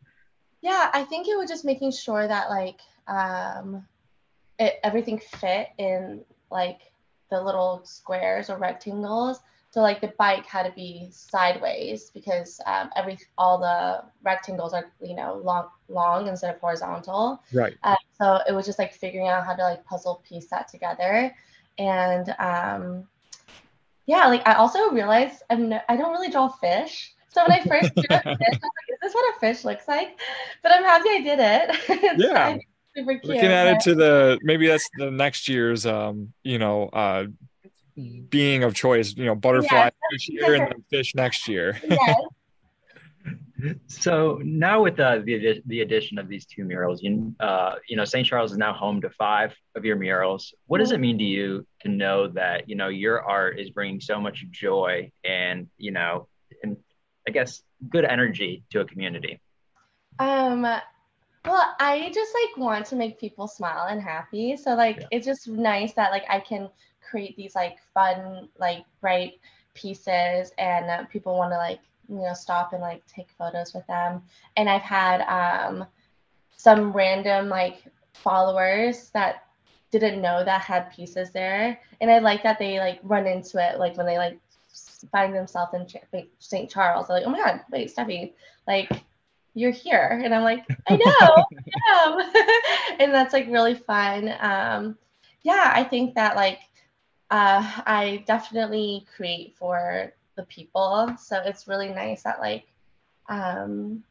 Yeah, 0.62 0.90
I 0.94 1.04
think 1.04 1.28
it 1.28 1.36
was 1.36 1.50
just 1.50 1.66
making 1.66 1.92
sure 1.92 2.26
that 2.26 2.48
like 2.48 2.80
um 3.08 3.86
it 4.58 4.76
everything 4.82 5.18
fit 5.18 5.68
in 5.76 6.24
like 6.50 6.80
the 7.30 7.42
little 7.42 7.82
squares 7.84 8.48
or 8.48 8.56
rectangles. 8.56 9.38
So 9.72 9.80
like 9.80 10.02
the 10.02 10.12
bike 10.18 10.44
had 10.44 10.64
to 10.64 10.72
be 10.72 11.08
sideways 11.10 12.10
because 12.10 12.60
um, 12.66 12.90
every 12.94 13.18
all 13.38 13.56
the 13.58 14.04
rectangles 14.22 14.74
are 14.74 14.92
you 15.00 15.16
know 15.16 15.40
long 15.42 15.68
long 15.88 16.28
instead 16.28 16.54
of 16.54 16.60
horizontal. 16.60 17.42
Right. 17.54 17.74
Uh, 17.82 17.96
so 18.12 18.40
it 18.46 18.52
was 18.52 18.66
just 18.66 18.78
like 18.78 18.92
figuring 18.92 19.28
out 19.28 19.46
how 19.46 19.54
to 19.54 19.62
like 19.62 19.82
puzzle 19.86 20.22
piece 20.28 20.46
that 20.48 20.68
together, 20.68 21.34
and 21.78 22.34
um, 22.38 23.08
yeah, 24.04 24.26
like 24.26 24.46
I 24.46 24.54
also 24.54 24.90
realized 24.90 25.42
I'm 25.48 25.70
no, 25.70 25.80
I 25.88 25.96
don't 25.96 26.12
really 26.12 26.30
draw 26.30 26.48
fish. 26.48 27.14
So 27.30 27.42
when 27.42 27.52
I 27.52 27.64
first 27.64 27.94
drew 27.94 28.04
a 28.10 28.20
fish, 28.20 28.26
I 28.26 28.30
was 28.30 28.38
like, 28.38 28.88
"Is 28.90 28.98
this 29.00 29.14
what 29.14 29.34
a 29.34 29.40
fish 29.40 29.64
looks 29.64 29.88
like?" 29.88 30.20
But 30.62 30.72
I'm 30.72 30.84
happy 30.84 31.08
I 31.08 31.20
did 31.22 31.38
it. 31.40 32.18
yeah. 32.18 32.58
Super 32.94 33.14
cute. 33.14 33.24
Looking 33.24 33.50
at 33.50 33.68
it 33.68 33.80
to 33.84 33.94
the 33.94 34.38
maybe 34.42 34.66
that's 34.66 34.86
the 34.98 35.10
next 35.10 35.48
year's 35.48 35.86
um, 35.86 36.34
you 36.42 36.58
know, 36.58 36.90
uh 36.90 37.24
being 38.28 38.64
of 38.64 38.74
choice, 38.74 39.14
you 39.16 39.24
know, 39.24 39.34
butterfly 39.34 39.90
this 40.10 40.28
year 40.28 40.54
and 40.54 40.66
then 40.66 40.84
fish 40.90 41.14
next 41.14 41.48
year. 41.48 41.80
Yes. 43.64 43.76
so 43.86 44.40
now 44.42 44.82
with 44.82 44.98
uh, 44.98 45.20
the 45.24 45.62
the 45.66 45.82
addition 45.82 46.18
of 46.18 46.26
these 46.26 46.44
two 46.44 46.64
murals, 46.64 47.00
you 47.00 47.32
uh, 47.38 47.76
you 47.86 47.96
know, 47.96 48.04
St. 48.04 48.26
Charles 48.26 48.50
is 48.50 48.58
now 48.58 48.72
home 48.72 49.00
to 49.02 49.10
five 49.10 49.54
of 49.76 49.84
your 49.84 49.94
murals. 49.94 50.52
What 50.66 50.78
does 50.78 50.90
it 50.90 50.98
mean 50.98 51.16
to 51.18 51.24
you 51.24 51.64
to 51.82 51.88
know 51.88 52.26
that 52.28 52.68
you 52.68 52.74
know 52.74 52.88
your 52.88 53.22
art 53.22 53.60
is 53.60 53.70
bringing 53.70 54.00
so 54.00 54.20
much 54.20 54.44
joy 54.50 55.12
and 55.24 55.68
you 55.78 55.92
know, 55.92 56.26
and 56.64 56.76
I 57.28 57.30
guess 57.30 57.62
good 57.88 58.04
energy 58.04 58.64
to 58.70 58.80
a 58.80 58.84
community? 58.84 59.40
Um, 60.18 60.62
well, 61.44 61.74
I 61.80 62.10
just 62.14 62.32
like 62.34 62.56
want 62.56 62.86
to 62.86 62.96
make 62.96 63.18
people 63.18 63.48
smile 63.48 63.86
and 63.88 64.00
happy. 64.00 64.56
So 64.56 64.74
like 64.74 64.98
yeah. 64.98 65.06
it's 65.10 65.26
just 65.26 65.48
nice 65.48 65.92
that 65.94 66.10
like 66.10 66.24
I 66.28 66.40
can 66.40 66.68
create 67.12 67.36
these 67.36 67.54
like 67.54 67.76
fun, 67.92 68.48
like 68.58 68.84
bright 69.02 69.34
pieces 69.74 70.52
and 70.56 70.90
uh, 70.90 71.04
people 71.04 71.36
want 71.36 71.52
to 71.52 71.58
like, 71.58 71.80
you 72.08 72.16
know, 72.16 72.32
stop 72.32 72.72
and 72.72 72.80
like 72.80 73.06
take 73.06 73.28
photos 73.36 73.74
with 73.74 73.86
them. 73.86 74.22
And 74.56 74.68
I've 74.68 74.82
had 74.82 75.20
um 75.28 75.86
some 76.56 76.92
random 76.92 77.50
like 77.50 77.84
followers 78.14 79.10
that 79.10 79.44
didn't 79.90 80.22
know 80.22 80.42
that 80.42 80.62
had 80.62 80.90
pieces 80.90 81.30
there. 81.32 81.78
And 82.00 82.10
I 82.10 82.18
like 82.18 82.42
that 82.44 82.58
they 82.58 82.78
like 82.78 82.98
run 83.02 83.26
into 83.26 83.58
it 83.58 83.78
like 83.78 83.96
when 83.98 84.06
they 84.06 84.16
like 84.16 84.38
find 85.10 85.34
themselves 85.34 85.74
in 85.74 85.86
St. 86.38 86.70
Charles. 86.70 87.08
They're 87.08 87.18
like, 87.18 87.26
oh 87.26 87.30
my 87.30 87.38
God, 87.38 87.60
wait, 87.70 87.94
Steffi, 87.94 88.32
like 88.66 88.90
you're 89.54 89.70
here 89.70 90.20
and 90.24 90.34
i'm 90.34 90.42
like 90.42 90.64
i 90.88 90.96
know 90.96 91.44
I 91.94 92.96
and 93.00 93.12
that's 93.12 93.32
like 93.32 93.46
really 93.48 93.74
fun 93.74 94.34
um 94.40 94.96
yeah 95.42 95.72
i 95.74 95.84
think 95.84 96.14
that 96.14 96.36
like 96.36 96.60
uh 97.32 97.82
i 97.86 98.22
definitely 98.26 99.06
create 99.16 99.56
for 99.56 100.12
the 100.36 100.44
people. 100.44 101.14
So 101.18 101.42
it's 101.44 101.68
really 101.68 101.88
nice 101.88 102.22
that 102.22 102.40
like 102.40 102.66
um 103.28 104.02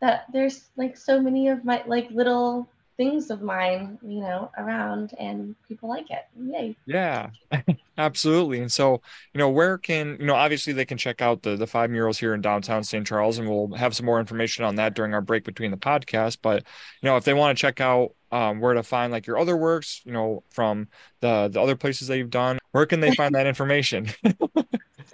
that 0.00 0.26
there's 0.32 0.70
like 0.76 0.96
so 0.96 1.20
many 1.20 1.48
of 1.48 1.64
my 1.64 1.82
like 1.86 2.10
little 2.10 2.68
things 2.96 3.30
of 3.30 3.42
mine, 3.42 3.98
you 4.02 4.20
know, 4.20 4.50
around 4.58 5.14
and 5.18 5.54
people 5.66 5.88
like 5.88 6.10
it. 6.10 6.24
Yay. 6.38 6.76
Yeah, 6.86 7.30
absolutely. 7.98 8.60
And 8.60 8.70
so, 8.70 9.00
you 9.32 9.38
know, 9.38 9.48
where 9.48 9.78
can, 9.78 10.16
you 10.20 10.26
know, 10.26 10.34
obviously 10.34 10.72
they 10.72 10.84
can 10.84 10.98
check 10.98 11.22
out 11.22 11.42
the 11.42 11.56
the 11.56 11.66
five 11.66 11.90
murals 11.90 12.18
here 12.18 12.34
in 12.34 12.40
downtown 12.40 12.84
St. 12.84 13.06
Charles 13.06 13.38
and 13.38 13.48
we'll 13.48 13.72
have 13.76 13.96
some 13.96 14.06
more 14.06 14.20
information 14.20 14.64
on 14.64 14.76
that 14.76 14.94
during 14.94 15.14
our 15.14 15.20
break 15.20 15.44
between 15.44 15.70
the 15.70 15.76
podcast. 15.76 16.38
But, 16.42 16.64
you 17.00 17.08
know, 17.08 17.16
if 17.16 17.24
they 17.24 17.34
want 17.34 17.56
to 17.56 17.60
check 17.60 17.80
out 17.80 18.14
um, 18.30 18.60
where 18.60 18.74
to 18.74 18.82
find 18.82 19.12
like 19.12 19.26
your 19.26 19.38
other 19.38 19.56
works, 19.56 20.02
you 20.04 20.12
know, 20.12 20.42
from 20.50 20.88
the 21.20 21.48
the 21.48 21.60
other 21.60 21.76
places 21.76 22.08
that 22.08 22.18
you've 22.18 22.30
done, 22.30 22.58
where 22.72 22.86
can 22.86 23.00
they 23.00 23.14
find 23.14 23.34
that 23.34 23.46
information? 23.46 24.08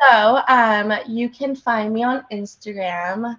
so 0.03 0.41
um, 0.49 0.93
you 1.09 1.29
can 1.29 1.55
find 1.55 1.93
me 1.93 2.05
on 2.05 2.25
Instagram 2.33 3.37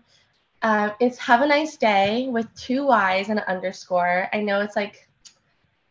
um, 0.62 0.92
it's 1.00 1.18
have 1.18 1.42
a 1.42 1.48
nice 1.48 1.78
day 1.78 2.28
with 2.30 2.54
two 2.56 2.86
Y's 2.86 3.30
and 3.30 3.40
an 3.40 3.46
underscore. 3.48 4.28
I 4.34 4.42
know 4.42 4.62
it's 4.62 4.76
like 4.76 5.08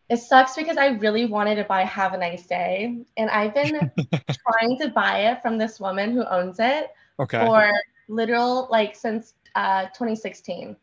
it 0.09 0.19
sucks 0.19 0.57
because 0.57 0.77
I 0.77 0.89
really 0.89 1.27
wanted 1.27 1.57
to 1.57 1.65
buy 1.65 1.83
Have 1.83 2.15
a 2.15 2.19
Nice 2.19 2.47
Day. 2.47 2.99
And 3.17 3.31
I've 3.31 3.55
been 3.55 3.91
trying 4.11 4.79
to 4.79 4.89
buy 4.89 5.31
it 5.31 5.43
from 5.43 5.59
this 5.59 5.79
woman 5.81 6.13
who 6.13 6.25
owns 6.25 6.59
it 6.61 6.91
Okay. 7.21 7.45
for 7.45 7.71
literal 8.09 8.69
like 8.71 8.97
since 8.97 9.35
uh 9.55 9.85
2016. 9.87 10.77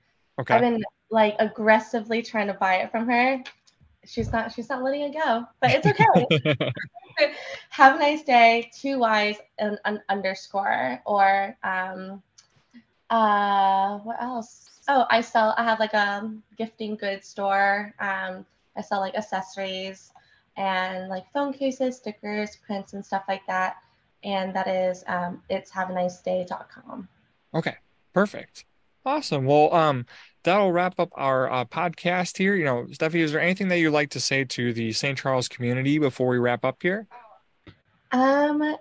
I've 0.50 0.62
been 0.62 0.84
like 1.10 1.36
aggressively 1.40 2.22
trying 2.22 2.48
to 2.48 2.54
buy 2.54 2.76
it 2.78 2.92
from 2.92 3.08
her. 3.10 3.44
She's 4.06 4.32
not 4.32 4.52
she's 4.52 4.70
not 4.70 4.84
letting 4.84 5.02
it 5.02 5.14
go. 5.14 5.46
But 5.60 5.72
it's 5.72 5.88
okay. 5.88 6.64
Have 7.70 7.96
a 7.96 8.00
nice 8.00 8.24
day, 8.24 8.70
two 8.76 9.00
Y's 9.00 9.38
and 9.60 9.80
an 9.86 10.02
underscore. 10.10 11.02
Or 11.06 11.56
um 11.64 12.22
uh 13.10 14.00
what 14.00 14.22
else? 14.22 14.82
Oh, 14.88 15.06
I 15.10 15.22
sell 15.22 15.54
I 15.58 15.64
have 15.64 15.80
like 15.80 15.94
a 15.94 16.32
gifting 16.58 16.96
goods 16.96 17.28
store. 17.28 17.94
Um 18.00 18.46
I 18.78 18.82
sell 18.82 19.00
like 19.00 19.16
accessories 19.16 20.12
and 20.58 21.10
like 21.10 21.32
phone 21.34 21.54
cases, 21.54 21.98
stickers, 21.98 22.58
prints 22.66 22.94
and 22.94 23.06
stuff 23.06 23.24
like 23.28 23.46
that. 23.48 23.78
And 24.24 24.56
that 24.56 24.68
is 24.68 25.04
um 25.08 25.42
it's 25.50 25.72
have 25.72 25.90
a 25.90 25.94
nice 25.94 26.22
day.com. 26.22 27.08
Okay, 27.54 27.76
perfect. 28.14 28.66
Awesome. 29.06 29.46
Well, 29.46 29.72
um, 29.72 30.08
that'll 30.44 30.72
wrap 30.72 31.00
up 31.00 31.10
our 31.14 31.52
uh, 31.52 31.66
podcast 31.66 32.38
here. 32.38 32.56
You 32.56 32.66
know, 32.66 32.88
Steffi, 32.90 33.20
is 33.20 33.32
there 33.32 33.40
anything 33.42 33.68
that 33.68 33.78
you'd 33.78 33.92
like 33.92 34.10
to 34.12 34.20
say 34.20 34.44
to 34.46 34.74
the 34.74 34.92
St. 34.94 35.18
Charles 35.18 35.48
community 35.48 36.00
before 36.00 36.28
we 36.28 36.40
wrap 36.40 36.66
up 36.66 36.82
here? 36.82 37.08
Um, 38.12 38.76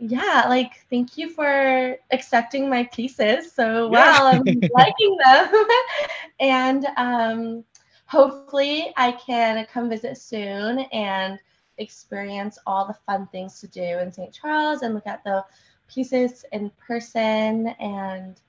yeah, 0.00 0.46
like 0.48 0.86
thank 0.88 1.18
you 1.18 1.28
for 1.28 1.96
accepting 2.10 2.70
my 2.70 2.84
pieces 2.84 3.52
so 3.52 3.88
Yeah. 3.88 3.90
well. 3.90 4.26
I'm 4.26 4.64
liking 4.72 5.16
them. 5.22 5.66
and 6.40 6.86
um, 6.96 7.64
hopefully 8.06 8.92
I 8.96 9.12
can 9.12 9.66
come 9.66 9.90
visit 9.90 10.16
soon 10.16 10.80
and 10.92 11.38
experience 11.78 12.58
all 12.66 12.86
the 12.86 12.94
fun 13.06 13.28
things 13.30 13.60
to 13.60 13.68
do 13.68 13.82
in 13.82 14.10
St. 14.10 14.32
Charles 14.32 14.82
and 14.82 14.94
look 14.94 15.06
at 15.06 15.22
the 15.24 15.44
pieces 15.86 16.44
in 16.52 16.70
person. 16.86 17.68
And 17.78 18.40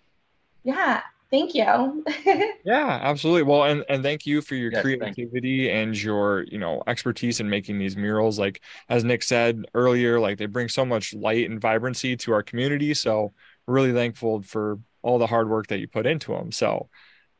yeah, 0.63 1.01
thank 1.31 1.55
you. 1.55 2.03
Yeah, 2.63 2.99
absolutely. 3.01 3.41
Well, 3.43 3.63
and 3.63 3.83
and 3.89 4.03
thank 4.03 4.27
you 4.27 4.41
for 4.43 4.53
your 4.53 4.71
Yes, 4.71 4.93
thank 4.99 5.17
you. 5.17 5.25
creativity 5.25 5.71
and 5.71 5.99
your, 5.99 6.43
you 6.43 6.59
know, 6.59 6.83
expertise 6.85 7.39
in 7.39 7.49
making 7.49 7.79
these 7.79 7.97
murals. 7.97 8.37
Like 8.37 8.61
as 8.87 9.03
Nick 9.03 9.23
said 9.23 9.65
earlier, 9.73 10.19
like 10.19 10.37
they 10.37 10.45
bring 10.45 10.69
so 10.69 10.85
much 10.85 11.11
light 11.13 11.49
and 11.49 11.59
vibrancy 11.59 12.15
to 12.17 12.33
our 12.33 12.43
community. 12.43 12.93
So 12.93 13.33
really 13.65 13.93
thankful 13.93 14.43
for 14.43 14.77
all 15.01 15.17
the 15.17 15.25
hard 15.25 15.49
work 15.49 15.67
that 15.67 15.79
you 15.79 15.87
put 15.87 16.05
into 16.05 16.33
them. 16.33 16.51
So 16.51 16.89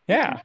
yeah. 0.08 0.41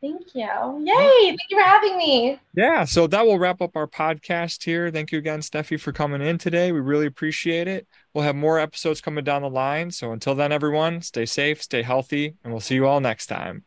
Thank 0.00 0.34
you. 0.34 0.84
Yay. 0.84 1.28
Thank 1.28 1.40
you 1.50 1.58
for 1.58 1.62
having 1.62 1.96
me. 1.96 2.38
Yeah, 2.54 2.84
so 2.84 3.06
that 3.06 3.24
will 3.24 3.38
wrap 3.38 3.60
up 3.60 3.76
our 3.76 3.86
podcast 3.86 4.64
here. 4.64 4.90
Thank 4.90 5.12
you 5.12 5.18
again, 5.18 5.40
Steffi, 5.40 5.80
for 5.80 5.92
coming 5.92 6.22
in 6.22 6.38
today. 6.38 6.72
We 6.72 6.80
really 6.80 7.06
appreciate 7.06 7.68
it. 7.68 7.86
We'll 8.14 8.24
have 8.24 8.36
more 8.36 8.58
episodes 8.58 9.00
coming 9.00 9.24
down 9.24 9.42
the 9.42 9.50
line. 9.50 9.90
So 9.90 10.12
until 10.12 10.34
then, 10.34 10.52
everyone, 10.52 11.02
stay 11.02 11.26
safe, 11.26 11.62
stay 11.62 11.82
healthy, 11.82 12.34
and 12.42 12.52
we'll 12.52 12.60
see 12.60 12.74
you 12.74 12.86
all 12.86 13.00
next 13.00 13.26
time. 13.26 13.64